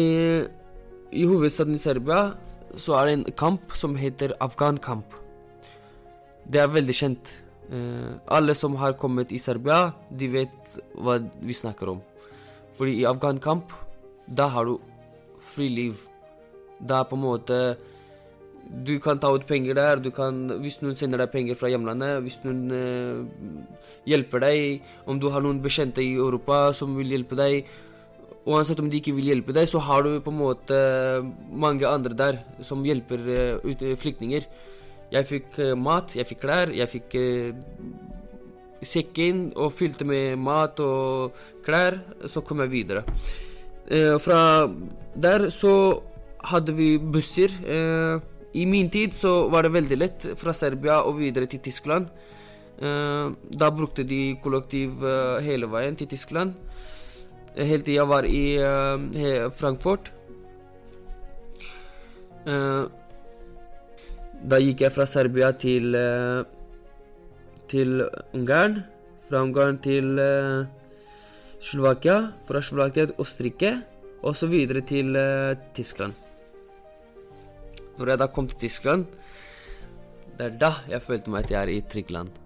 i 1.12 1.24
hovedstaden 1.28 1.76
i 1.76 1.82
Serbia 1.82 2.34
så 2.80 2.96
er 2.98 3.06
det 3.06 3.14
en 3.18 3.26
kamp 3.38 3.74
som 3.78 3.94
heter 3.98 4.34
Afghan-kamp. 4.42 5.14
Det 6.50 6.60
er 6.60 6.72
veldig 6.72 6.96
kjent. 6.96 7.30
Eh, 7.72 8.10
alle 8.28 8.54
som 8.54 8.74
har 8.76 8.96
kommet 9.00 9.32
i 9.32 9.40
Serbia, 9.40 9.94
de 10.10 10.28
vet 10.32 10.74
hva 10.94 11.18
vi 11.40 11.56
snakker 11.56 11.94
om. 11.94 12.02
Fordi 12.76 12.98
i 13.00 13.06
Afghan-kamp, 13.08 13.72
da 14.26 14.48
har 14.52 14.68
du 14.68 14.78
fri 15.54 15.68
liv. 15.70 16.00
Da 16.80 17.04
på 17.04 17.16
en 17.16 17.28
måte 17.28 17.76
Du 18.64 18.98
kan 18.98 19.18
ta 19.20 19.28
ut 19.28 19.46
penger 19.46 19.74
der. 19.76 20.00
Kan, 20.16 20.48
hvis 20.62 20.78
noen 20.80 20.96
sender 20.96 21.20
deg 21.20 21.28
penger 21.30 21.54
fra 21.54 21.68
hjemlandet, 21.68 22.22
hvis 22.24 22.38
noen 22.46 22.70
eh, 22.72 23.18
hjelper 24.08 24.40
deg, 24.40 24.86
om 25.04 25.20
du 25.20 25.28
har 25.28 25.44
noen 25.44 25.60
bekjente 25.60 26.00
i 26.00 26.14
Europa 26.16 26.72
som 26.72 26.96
vil 26.96 27.12
hjelpe 27.12 27.36
deg 27.36 27.68
Uansett 28.44 28.80
om 28.82 28.90
de 28.92 29.00
ikke 29.00 29.14
vil 29.16 29.30
hjelpe 29.30 29.54
deg, 29.56 29.68
så 29.70 29.80
har 29.80 30.04
du 30.04 30.18
på 30.20 30.32
en 30.32 30.40
måte 30.42 30.78
mange 31.48 31.88
andre 31.88 32.16
der 32.16 32.42
som 32.64 32.84
hjelper 32.84 33.28
eh, 33.32 33.94
flyktninger. 33.96 34.44
Jeg 35.14 35.28
fikk 35.30 35.58
eh, 35.62 35.72
mat, 35.78 36.12
jeg 36.16 36.28
fikk 36.28 36.42
klær, 36.42 36.72
jeg 36.76 36.90
fikk 36.92 37.16
eh, 37.20 37.54
sekken 38.84 39.46
og 39.56 39.72
fylte 39.72 40.04
med 40.04 40.36
mat 40.44 40.80
og 40.84 41.38
klær. 41.64 41.96
Så 42.28 42.44
kom 42.44 42.60
jeg 42.64 42.72
videre. 42.74 43.04
Eh, 43.88 44.16
fra 44.20 44.68
der 45.14 45.48
så 45.54 46.02
hadde 46.44 46.76
vi 46.76 46.98
busser. 46.98 47.52
Eh, 47.64 48.20
I 48.54 48.64
min 48.70 48.90
tid 48.90 49.14
så 49.16 49.48
var 49.50 49.64
det 49.64 49.74
veldig 49.74 49.98
lett 49.98 50.26
fra 50.38 50.52
Serbia 50.54 51.00
og 51.02 51.18
videre 51.18 51.48
til 51.50 51.62
Tyskland. 51.64 52.12
Eh, 52.78 53.32
da 53.56 53.70
brukte 53.70 54.04
de 54.04 54.36
kollektiv 54.42 55.00
eh, 55.04 55.40
hele 55.46 55.70
veien 55.70 55.96
til 55.96 56.10
Tyskland. 56.10 56.54
Eh, 57.54 57.66
Helt 57.70 57.86
til 57.86 58.00
jeg 58.00 58.10
var 58.10 58.26
i 58.26 58.58
uh, 58.58 59.50
Frankfurt. 59.54 60.10
Uh, 62.44 62.90
da 64.44 64.58
gikk 64.60 64.82
jeg 64.84 64.92
fra 64.92 65.06
Serbia 65.08 65.52
til 65.56 65.94
uh, 65.94 66.42
til 67.70 68.02
Ungarn. 68.34 68.82
Fra 69.28 69.40
Ungarn 69.46 69.78
til 69.80 70.18
Slovakia. 71.64 72.18
Fra 72.44 72.60
Slovakia 72.60 73.08
til 73.08 73.22
Østerrike. 73.22 73.72
Og 74.24 74.36
så 74.36 74.46
videre 74.48 74.80
til 74.84 75.16
Tyskland. 75.76 76.12
Når 77.98 78.10
jeg 78.10 78.20
da 78.20 78.26
kom 78.26 78.48
til 78.48 78.58
Tyskland, 78.58 79.04
det 80.38 80.46
er 80.46 80.56
da 80.60 80.72
jeg 80.90 81.02
følte 81.04 81.30
meg 81.30 81.44
at 81.44 81.52
jeg 81.52 81.60
er 81.62 81.72
i 81.72 81.82
trygt 81.92 82.10
land. 82.14 82.43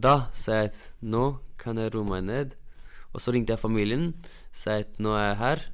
Da 0.00 0.30
sa 0.36 0.60
jeg 0.60 0.72
at 0.72 0.80
nå 1.02 1.24
kan 1.60 1.78
jeg 1.80 1.92
roe 1.94 2.08
meg 2.08 2.24
ned. 2.28 2.56
Og 3.10 3.22
så 3.22 3.34
ringte 3.34 3.54
jeg 3.54 3.62
familien, 3.62 4.12
sa 4.52 4.78
at 4.80 5.00
nå 5.02 5.12
er 5.18 5.30
jeg 5.30 5.40
her. 5.40 5.64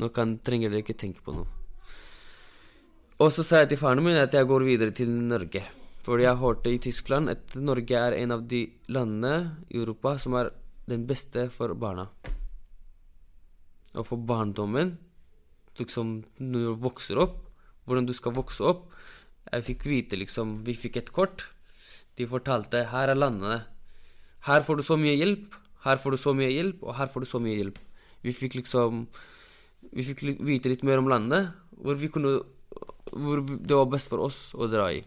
Nå 0.00 0.10
kan, 0.12 0.36
trenger 0.44 0.72
dere 0.72 0.84
ikke 0.84 0.98
tenke 0.98 1.24
på 1.24 1.34
noe. 1.36 1.48
Og 3.22 3.32
så 3.32 3.44
sa 3.46 3.62
jeg 3.62 3.72
til 3.72 3.80
faren 3.80 4.04
min 4.04 4.18
at 4.20 4.34
jeg 4.36 4.48
går 4.48 4.64
videre 4.66 4.92
til 4.96 5.08
Norge. 5.08 5.62
Fordi 6.04 6.26
jeg 6.26 6.38
hørte 6.38 6.70
i 6.70 6.80
Tyskland 6.82 7.32
at 7.32 7.56
Norge 7.58 7.96
er 7.98 8.18
en 8.18 8.34
av 8.36 8.44
de 8.48 8.66
landene 8.92 9.62
i 9.72 9.80
Europa 9.80 10.16
som 10.22 10.36
er 10.38 10.52
den 10.86 11.06
beste 11.08 11.48
for 11.50 11.72
barna. 11.74 12.06
Og 13.96 14.04
for 14.04 14.20
barndommen, 14.20 14.98
liksom 15.80 16.20
når 16.38 16.68
du 16.68 16.84
vokser 16.84 17.18
opp, 17.24 17.40
hvordan 17.86 18.06
du 18.06 18.12
skal 18.16 18.36
vokse 18.36 18.64
opp. 18.66 18.90
Jeg 19.46 19.64
fikk 19.64 19.86
vite 19.86 20.18
liksom 20.18 20.60
Vi 20.66 20.74
fikk 20.74 20.96
et 21.00 21.12
kort. 21.14 21.46
De 22.16 22.26
fortalte 22.28 22.84
her 22.90 23.12
er 23.12 23.18
landene. 23.18 23.60
Her 24.46 24.64
får 24.66 24.80
du 24.80 24.84
så 24.86 24.96
mye 25.00 25.16
hjelp, 25.16 25.54
her 25.86 26.00
får 26.02 26.16
du 26.16 26.20
så 26.20 26.32
mye 26.36 26.52
hjelp, 26.52 26.82
og 26.82 26.96
her 26.98 27.10
får 27.12 27.24
du 27.24 27.28
så 27.28 27.40
mye 27.42 27.56
hjelp. 27.58 27.80
Vi 28.24 28.34
fikk 28.34 28.56
liksom 28.58 29.06
Vi 29.94 30.02
fikk 30.02 30.24
vite 30.42 30.68
litt 30.72 30.82
mer 30.82 30.98
om 30.98 31.08
landet, 31.08 31.52
hvor 31.70 31.94
vi 31.94 32.08
kunne 32.10 32.40
Hvor 33.12 33.42
det 33.44 33.76
var 33.76 33.86
best 33.92 34.10
for 34.10 34.24
oss 34.24 34.50
å 34.54 34.66
dra 34.66 34.88
i. 34.90 35.04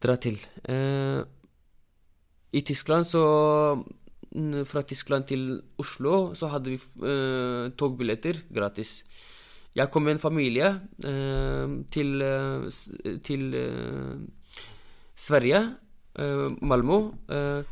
Dra 0.00 0.16
til. 0.16 0.38
Eh, 0.64 1.20
I 2.56 2.62
Tyskland 2.64 3.04
så 3.06 3.24
Fra 4.70 4.82
Tyskland 4.86 5.26
til 5.28 5.60
Oslo 5.78 6.32
så 6.38 6.48
hadde 6.54 6.72
vi 6.72 6.78
eh, 6.78 7.74
togbilletter 7.76 8.44
gratis. 8.48 9.02
Jeg 9.74 9.90
kom 9.90 10.02
med 10.06 10.16
en 10.16 10.22
familie 10.22 10.66
eh, 11.06 11.74
til, 11.94 12.22
eh, 12.22 13.18
til 13.22 13.54
eh, 13.54 14.16
Sverige, 15.14 15.60
Malmö. 16.60 16.98
Eh, 17.28 17.62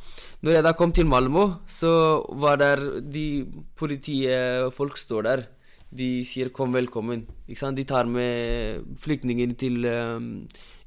når 0.42 0.52
jeg 0.52 0.64
da 0.64 0.72
kom 0.72 0.92
til 0.92 1.06
Malmö, 1.06 1.44
så 1.66 2.24
var 2.40 2.56
der 2.60 3.00
de 3.00 3.46
politifolk 3.76 4.96
står 4.98 5.22
der. 5.22 5.46
De 5.90 6.24
sier 6.24 6.50
'kom, 6.50 6.72
velkommen'. 6.74 7.26
Ikke 7.48 7.60
sant? 7.60 7.76
De 7.76 7.84
tar 7.84 8.04
med 8.04 8.84
flyktninger 9.00 9.56
til, 9.56 9.84
eh, 9.84 10.20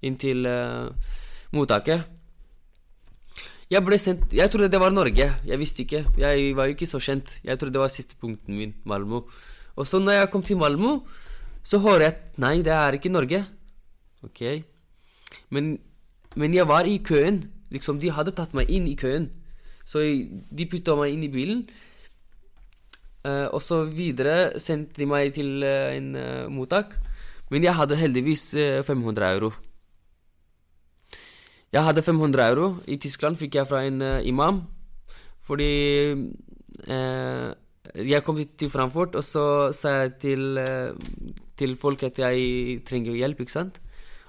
inn 0.02 0.18
til 0.18 0.46
uh, 0.46 0.90
mottaket. 1.52 2.06
Jeg 3.72 3.86
ble 3.86 3.98
sendt 3.98 4.34
Jeg 4.34 4.52
trodde 4.52 4.70
det 4.70 4.80
var 4.80 4.92
Norge. 4.92 5.34
Jeg 5.46 5.60
visste 5.60 5.84
ikke. 5.84 6.06
Jeg 6.18 6.56
var 6.56 6.66
jo 6.66 6.76
ikke 6.76 6.86
så 6.86 7.00
kjent. 7.00 7.40
Jeg 7.44 7.58
trodde 7.58 7.74
det 7.74 7.80
var 7.80 7.88
siste 7.88 8.16
punkten 8.20 8.58
min, 8.58 8.74
Malmö. 8.86 9.24
Og 9.76 9.88
så 9.88 10.00
når 10.00 10.12
jeg 10.12 10.32
kom 10.32 10.44
til 10.44 10.58
Malmö, 10.58 11.02
så 11.64 11.80
hører 11.80 12.00
jeg 12.00 12.14
at 12.14 12.38
nei, 12.38 12.58
det 12.62 12.74
er 12.74 12.92
ikke 12.92 13.10
Norge. 13.10 13.46
Ok. 14.24 14.64
Men, 15.50 15.80
men 16.36 16.54
jeg 16.56 16.68
var 16.68 16.88
i 16.88 16.98
køen. 17.04 17.44
Liksom, 17.72 18.00
de 18.00 18.12
hadde 18.12 18.34
tatt 18.36 18.54
meg 18.56 18.70
inn 18.72 18.88
i 18.88 18.98
køen. 19.00 19.30
Så 19.88 20.04
de 20.04 20.68
putta 20.70 20.96
meg 21.00 21.16
inn 21.16 21.26
i 21.26 21.32
bilen. 21.32 21.66
Uh, 23.22 23.48
og 23.54 23.62
så 23.62 23.84
videre 23.86 24.58
sendte 24.60 24.98
de 24.98 25.06
meg 25.06 25.34
til 25.36 25.62
uh, 25.62 25.94
en 25.94 26.16
uh, 26.18 26.50
mottak. 26.50 26.96
Men 27.52 27.66
jeg 27.68 27.76
hadde 27.76 27.98
heldigvis 28.00 28.46
eh, 28.56 28.80
500 28.80 29.26
euro. 29.36 29.50
Jeg 31.76 31.84
hadde 31.84 32.02
500 32.02 32.46
euro. 32.48 32.70
I 32.88 32.96
Tyskland 32.96 33.36
fikk 33.36 33.58
jeg 33.60 33.68
fra 33.68 33.82
en 33.84 34.00
imam. 34.24 34.62
Fordi 35.44 35.68
jeg 36.88 38.24
kom 38.24 38.40
til 38.40 38.72
Frankfurt, 38.72 39.20
og 39.20 39.24
så 39.28 39.44
sa 39.76 39.90
jeg 39.90 40.14
til, 40.22 40.64
til 41.60 41.76
folk 41.76 42.04
at 42.08 42.24
jeg 42.24 42.86
trenger 42.88 43.20
hjelp, 43.20 43.44
ikke 43.44 43.52
sant? 43.52 43.82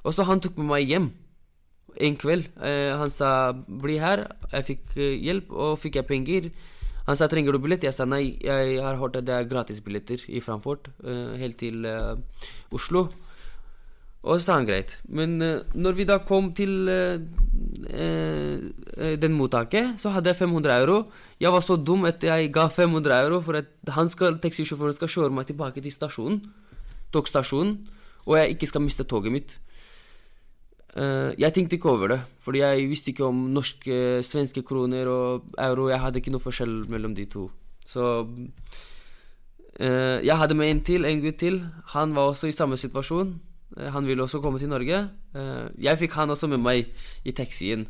Og 0.02 0.14
så 0.14 0.26
han 0.26 0.42
tok 0.42 0.58
med 0.58 0.72
meg 0.72 0.90
hjem 0.90 1.12
en 2.00 2.16
kveld. 2.16 2.48
Eh, 2.62 2.96
han 2.96 3.10
sa 3.10 3.52
'bli 3.52 3.98
her'. 3.98 4.26
Jeg 4.52 4.64
fikk 4.64 4.96
eh, 4.96 5.18
hjelp, 5.20 5.50
og 5.50 5.78
fikk 5.78 5.96
jeg 5.96 6.06
penger. 6.06 6.50
Han 7.06 7.16
sa 7.16 7.26
'trenger 7.26 7.52
du 7.52 7.58
billett'? 7.58 7.84
Jeg 7.84 7.94
sa 7.94 8.04
nei, 8.04 8.38
jeg 8.40 8.80
har 8.80 8.96
hørt 8.96 9.16
at 9.16 9.24
det 9.24 9.34
er 9.34 9.48
gratisbilletter 9.48 10.24
i 10.28 10.40
Frankfurt, 10.40 10.88
eh, 11.04 11.36
helt 11.38 11.58
til 11.58 11.84
eh, 11.84 12.16
Oslo. 12.72 13.10
Og 14.22 14.38
så 14.38 14.44
sa 14.44 14.54
han 14.54 14.66
greit. 14.66 14.98
Men 15.08 15.42
eh, 15.42 15.62
når 15.74 15.92
vi 15.92 16.04
da 16.04 16.18
kom 16.18 16.52
til 16.54 16.88
eh, 16.88 17.18
den 19.18 19.32
mottaket, 19.34 19.98
så 19.98 20.10
hadde 20.14 20.30
jeg 20.30 20.36
500 20.36 20.78
euro. 20.78 21.10
Jeg 21.40 21.50
var 21.50 21.60
så 21.60 21.76
dum 21.76 22.04
at 22.04 22.22
jeg 22.22 22.52
ga 22.52 22.68
500 22.68 23.18
euro 23.24 23.40
for 23.40 23.58
at 23.58 23.66
han 23.88 24.08
skal, 24.08 24.38
taxisjåføren 24.38 24.94
skal 24.94 25.08
kjøre 25.08 25.34
meg 25.34 25.46
tilbake 25.46 25.82
til 25.82 25.90
stasjonen, 25.90 26.38
togstasjonen, 27.12 27.88
og 28.26 28.38
jeg 28.38 28.54
ikke 28.54 28.66
skal 28.70 28.84
miste 28.86 29.04
toget 29.04 29.32
mitt. 29.32 29.58
Eh, 30.92 31.32
jeg 31.40 31.54
tenkte 31.56 31.78
ikke 31.78 31.88
over 31.88 32.10
det, 32.12 32.18
fordi 32.44 32.60
jeg 32.60 32.88
visste 32.90 33.12
ikke 33.12 33.24
om 33.24 33.46
norske, 33.54 34.20
svenske 34.26 34.62
kroner 34.62 35.08
og 35.08 35.54
euro. 35.58 35.88
Jeg 35.88 36.00
hadde 36.00 36.20
ikke 36.20 36.34
noe 36.34 36.44
forskjell 36.44 36.82
mellom 36.92 37.14
de 37.16 37.24
to. 37.32 37.46
Så 37.88 38.26
eh, 39.80 40.20
Jeg 40.20 40.36
hadde 40.36 40.54
med 40.54 40.70
en 40.70 40.84
til, 40.84 41.04
en 41.04 41.24
gutt 41.24 41.40
til. 41.40 41.64
Han 41.96 42.14
var 42.14 42.32
også 42.32 42.46
i 42.46 42.56
samme 42.56 42.76
situasjon. 42.76 43.40
Eh, 43.78 43.88
han 43.88 44.06
ville 44.06 44.22
også 44.22 44.40
komme 44.40 44.58
til 44.58 44.68
Norge. 44.68 45.08
Jeg 45.80 45.98
fikk 45.98 46.12
han 46.12 46.30
også 46.30 46.46
med 46.46 46.60
meg 46.60 46.90
i 47.24 47.32
taxien. 47.32 47.86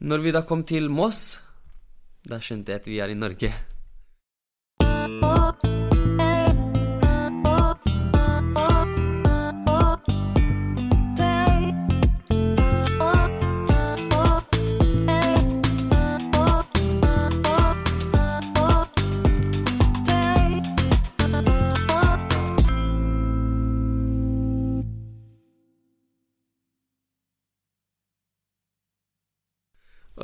Når 0.00 0.18
vi 0.20 0.32
da 0.36 0.42
kom 0.44 0.64
til 0.68 0.90
Moss, 0.90 1.40
da 2.28 2.36
skjønte 2.36 2.72
jeg 2.72 2.80
at 2.82 2.86
vi 2.86 2.98
er 3.00 3.08
i 3.08 3.16
Norge. 3.16 3.73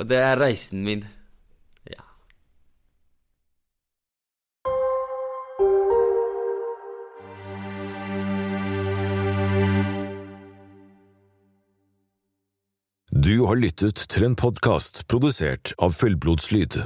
Og 0.01 0.07
det 0.09 0.17
er 0.17 0.39
reisen 0.41 0.81
min. 0.81 1.03
Ja. 1.85 2.01
Du 13.13 13.45
har 13.45 13.61
lyttet 13.61 14.07
til 14.09 14.25
en 14.25 14.33
podkast 14.35 15.03
produsert 15.05 15.75
av 15.77 15.93
Fullblodslyd. 15.93 16.79